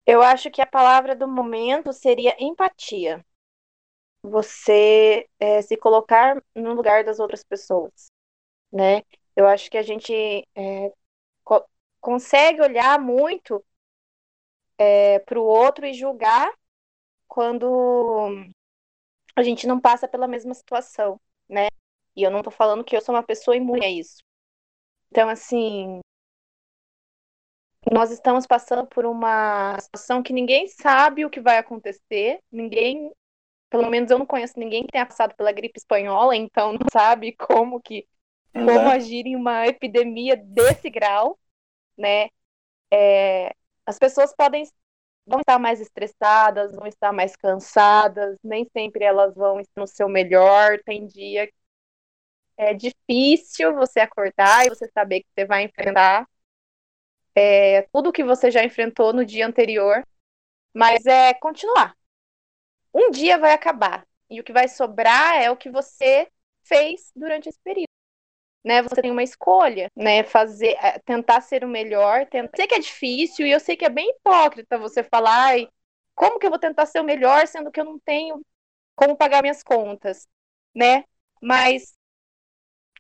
[0.06, 3.26] Eu acho que a palavra do momento seria empatia.
[4.24, 8.12] Você é, se colocar no lugar das outras pessoas,
[8.72, 9.04] né?
[9.36, 10.14] Eu acho que a gente
[10.56, 10.94] é,
[11.44, 11.66] co-
[12.02, 13.64] consegue olhar muito
[15.26, 16.52] para o outro e julgar
[17.28, 18.30] quando
[19.42, 21.20] a gente não passa pela mesma situação,
[21.50, 21.68] né?
[22.16, 24.18] E eu não tô falando que eu sou uma pessoa imune a isso.
[25.12, 26.02] Então, assim,
[27.92, 33.12] nós estamos passando por uma situação que ninguém sabe o que vai acontecer, ninguém,
[33.70, 37.34] pelo menos eu não conheço ninguém que tenha passado pela gripe espanhola, então não sabe
[37.34, 38.08] como que
[38.66, 38.96] como Né?
[38.96, 41.40] agir em uma epidemia desse grau,
[41.98, 42.30] né?
[42.92, 43.54] É,
[43.86, 44.66] as pessoas podem
[45.26, 50.10] vão estar mais estressadas, vão estar mais cansadas, nem sempre elas vão estar no seu
[50.10, 50.80] melhor.
[50.86, 51.54] Tem dia que
[52.58, 56.28] é difícil você acordar e você saber que você vai enfrentar
[57.36, 60.06] é, tudo que você já enfrentou no dia anterior,
[60.74, 61.96] mas é continuar.
[62.94, 66.30] Um dia vai acabar e o que vai sobrar é o que você
[66.64, 67.88] fez durante esse período
[68.64, 68.82] né?
[68.84, 70.24] Você tem uma escolha, né?
[70.24, 72.26] Fazer, é, tentar ser o melhor.
[72.28, 72.56] Tentar...
[72.56, 75.68] Sei que é difícil e eu sei que é bem hipócrita você falar, ai,
[76.16, 78.42] como que eu vou tentar ser o melhor sendo que eu não tenho
[78.96, 80.28] como pagar minhas contas,
[80.76, 81.04] né?
[81.42, 81.96] Mas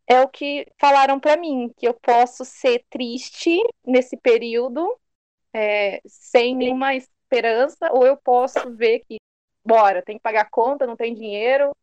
[0.07, 4.97] é o que falaram para mim, que eu posso ser triste nesse período,
[5.53, 9.17] é, sem nenhuma esperança, ou eu posso ver que,
[9.65, 11.75] bora, tem que pagar conta, não tem dinheiro,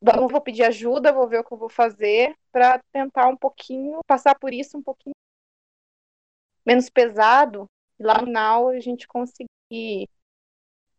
[0.00, 4.00] Vamos, vou pedir ajuda, vou ver o que eu vou fazer para tentar um pouquinho,
[4.06, 5.14] passar por isso um pouquinho
[6.64, 10.08] menos pesado, e lá no final a gente conseguir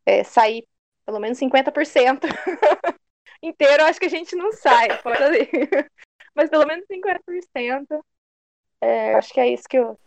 [0.05, 0.65] é, sair
[1.05, 2.21] pelo menos 50%
[3.43, 4.87] inteiro, acho que a gente não sai,
[6.33, 8.03] mas pelo menos 50%.
[8.79, 9.99] É, acho que é isso que, eu,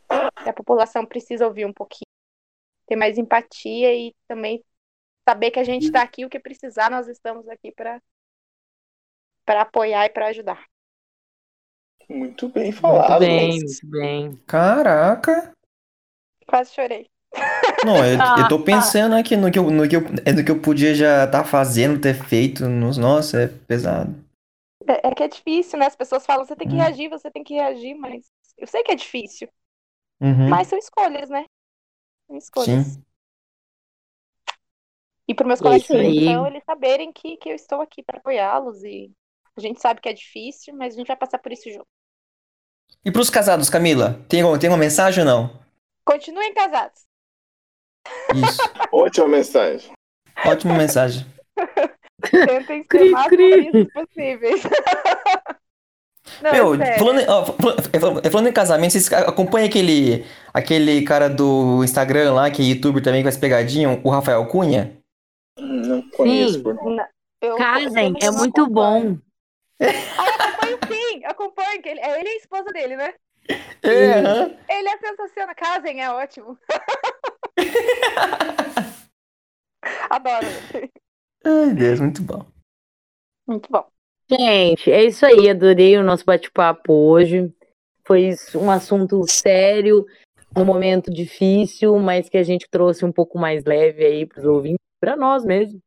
[0.43, 2.07] que a população precisa ouvir um pouquinho.
[2.87, 4.65] Ter mais empatia e também
[5.29, 8.01] saber que a gente está aqui, o que precisar, nós estamos aqui para
[9.51, 10.65] para apoiar e para ajudar.
[12.09, 13.19] Muito bem Muito falado.
[13.19, 14.37] bem, muito bem.
[14.47, 15.53] Caraca.
[16.47, 17.09] Quase chorei.
[17.83, 20.51] Não, eu, eu tô pensando aqui no que eu, no que eu, é no que
[20.51, 22.69] eu podia já estar fazendo, ter feito.
[22.69, 24.15] Nos, nossa, é pesado.
[24.89, 25.87] É, é que é difícil, né?
[25.87, 26.77] As pessoas falam, você tem que Hum.
[26.77, 29.49] reagir, você tem que reagir, mas eu sei que é difícil.
[30.21, 30.51] Uhum.
[30.51, 31.45] Mas são escolhas, né?
[32.29, 32.87] São escolhas.
[32.87, 33.05] Sim.
[35.27, 38.83] E para meus É colegas então, eles saberem que, que eu estou aqui para apoiá-los
[38.83, 39.11] e
[39.57, 41.87] a gente sabe que é difícil, mas a gente vai passar por isso junto.
[43.05, 45.61] E pros casados, Camila, tem, tem uma mensagem ou não?
[46.05, 47.03] Continuem casados.
[48.35, 48.61] Isso.
[48.93, 49.93] Ótima mensagem.
[50.45, 51.27] Ótima mensagem.
[52.31, 54.63] Tentem ser mais possíveis.
[56.43, 60.25] Não, Meu, é falando, ó, falando, falando em casamento, vocês acompanham aquele,
[60.55, 64.97] aquele cara do Instagram lá, que é youtuber também com as pegadinhas, o Rafael Cunha?
[65.59, 66.63] Não conheço Sim.
[66.63, 66.75] por.
[66.75, 67.05] Não,
[67.41, 69.15] eu- Casem, eu é muito acompanho.
[69.15, 69.19] bom.
[69.81, 71.83] Eu acompanho sim, acompanho.
[71.83, 73.15] que Ele, é ele e a esposa dele, né?
[73.83, 74.57] É, aham.
[74.69, 75.55] Ele é sensacional.
[75.57, 76.59] Casem, é ótimo.
[80.11, 80.47] Adoro.
[81.45, 82.45] Ai, Deus, muito bom.
[83.47, 83.87] Muito bom.
[84.31, 85.49] Gente, é isso aí.
[85.49, 87.53] Adorei o nosso bate-papo hoje.
[88.07, 90.05] Foi um assunto sério,
[90.55, 94.45] num momento difícil, mas que a gente trouxe um pouco mais leve aí para os
[94.45, 95.81] ouvintes, para nós mesmo.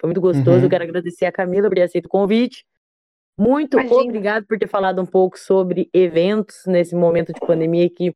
[0.00, 0.58] Foi muito gostoso.
[0.58, 0.64] Uhum.
[0.64, 2.64] Eu quero agradecer a Camila por ter aceito o convite.
[3.36, 4.02] Muito Imagina.
[4.02, 8.14] obrigado por ter falado um pouco sobre eventos nesse momento de pandemia que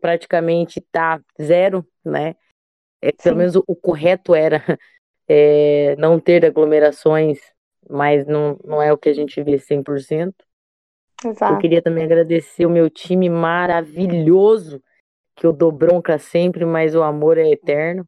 [0.00, 2.36] praticamente está zero, né?
[3.02, 4.62] É, pelo menos o, o correto era
[5.28, 7.38] é, não ter aglomerações,
[7.88, 10.32] mas não, não é o que a gente vê 100%.
[11.24, 11.58] Eu Exato.
[11.58, 14.82] queria também agradecer o meu time maravilhoso,
[15.34, 18.06] que eu dou bronca sempre, mas o amor é eterno.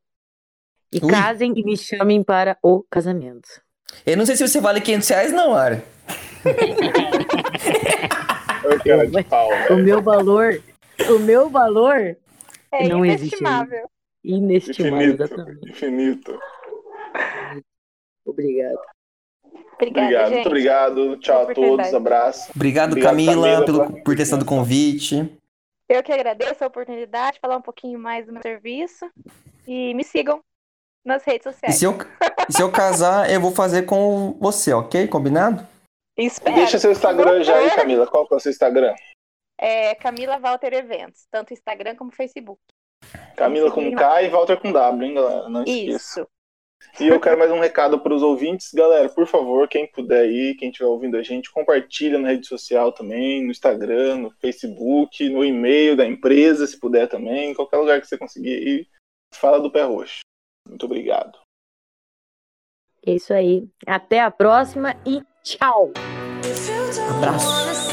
[0.92, 1.10] E Ui.
[1.10, 3.48] casem e me chamem para o casamento.
[4.06, 5.82] Eu não sei se você vale 500 reais, não, Ara.
[9.70, 10.60] O meu valor,
[11.10, 12.16] o meu valor
[12.70, 13.88] É Não existe inestimável.
[14.24, 15.22] inestimável, Infinito.
[15.24, 15.70] exatamente.
[15.70, 16.38] Infinito.
[18.24, 18.78] Obrigado.
[19.74, 20.34] Obrigada, Obrigado, gente.
[20.34, 21.16] muito obrigado.
[21.18, 22.50] Tchau a todos, abraço.
[22.54, 25.28] Obrigado, Obrigado, Camila, Camila, pelo, pela por ter estado o convite.
[25.88, 29.10] Eu que agradeço a oportunidade de falar um pouquinho mais do meu serviço.
[29.66, 30.40] E me sigam
[31.04, 31.74] nas redes E sociais.
[31.76, 31.98] se eu,
[32.48, 35.06] e se eu casar, eu vou fazer com você, ok?
[35.08, 35.66] Combinado?
[36.16, 36.56] Espero.
[36.56, 38.06] Deixa seu Instagram já aí, Camila.
[38.06, 38.94] Qual que é o seu Instagram?
[39.58, 42.60] É Camila Walter Eventos, tanto Instagram como Facebook.
[43.36, 45.48] Camila com K e Walter com W, hein, galera?
[45.48, 46.20] Não esqueça.
[46.20, 46.28] Isso.
[47.00, 48.72] E eu quero mais um recado para os ouvintes.
[48.72, 52.92] Galera, por favor, quem puder ir, quem estiver ouvindo a gente, compartilha na rede social
[52.92, 58.00] também, no Instagram, no Facebook, no e-mail da empresa, se puder também, em qualquer lugar
[58.00, 58.88] que você conseguir ir.
[59.34, 60.20] Fala do Pé Roxo.
[60.68, 61.38] Muito obrigado.
[63.04, 63.68] É isso aí.
[63.86, 65.92] Até a próxima e tchau!
[67.10, 67.91] Abraço.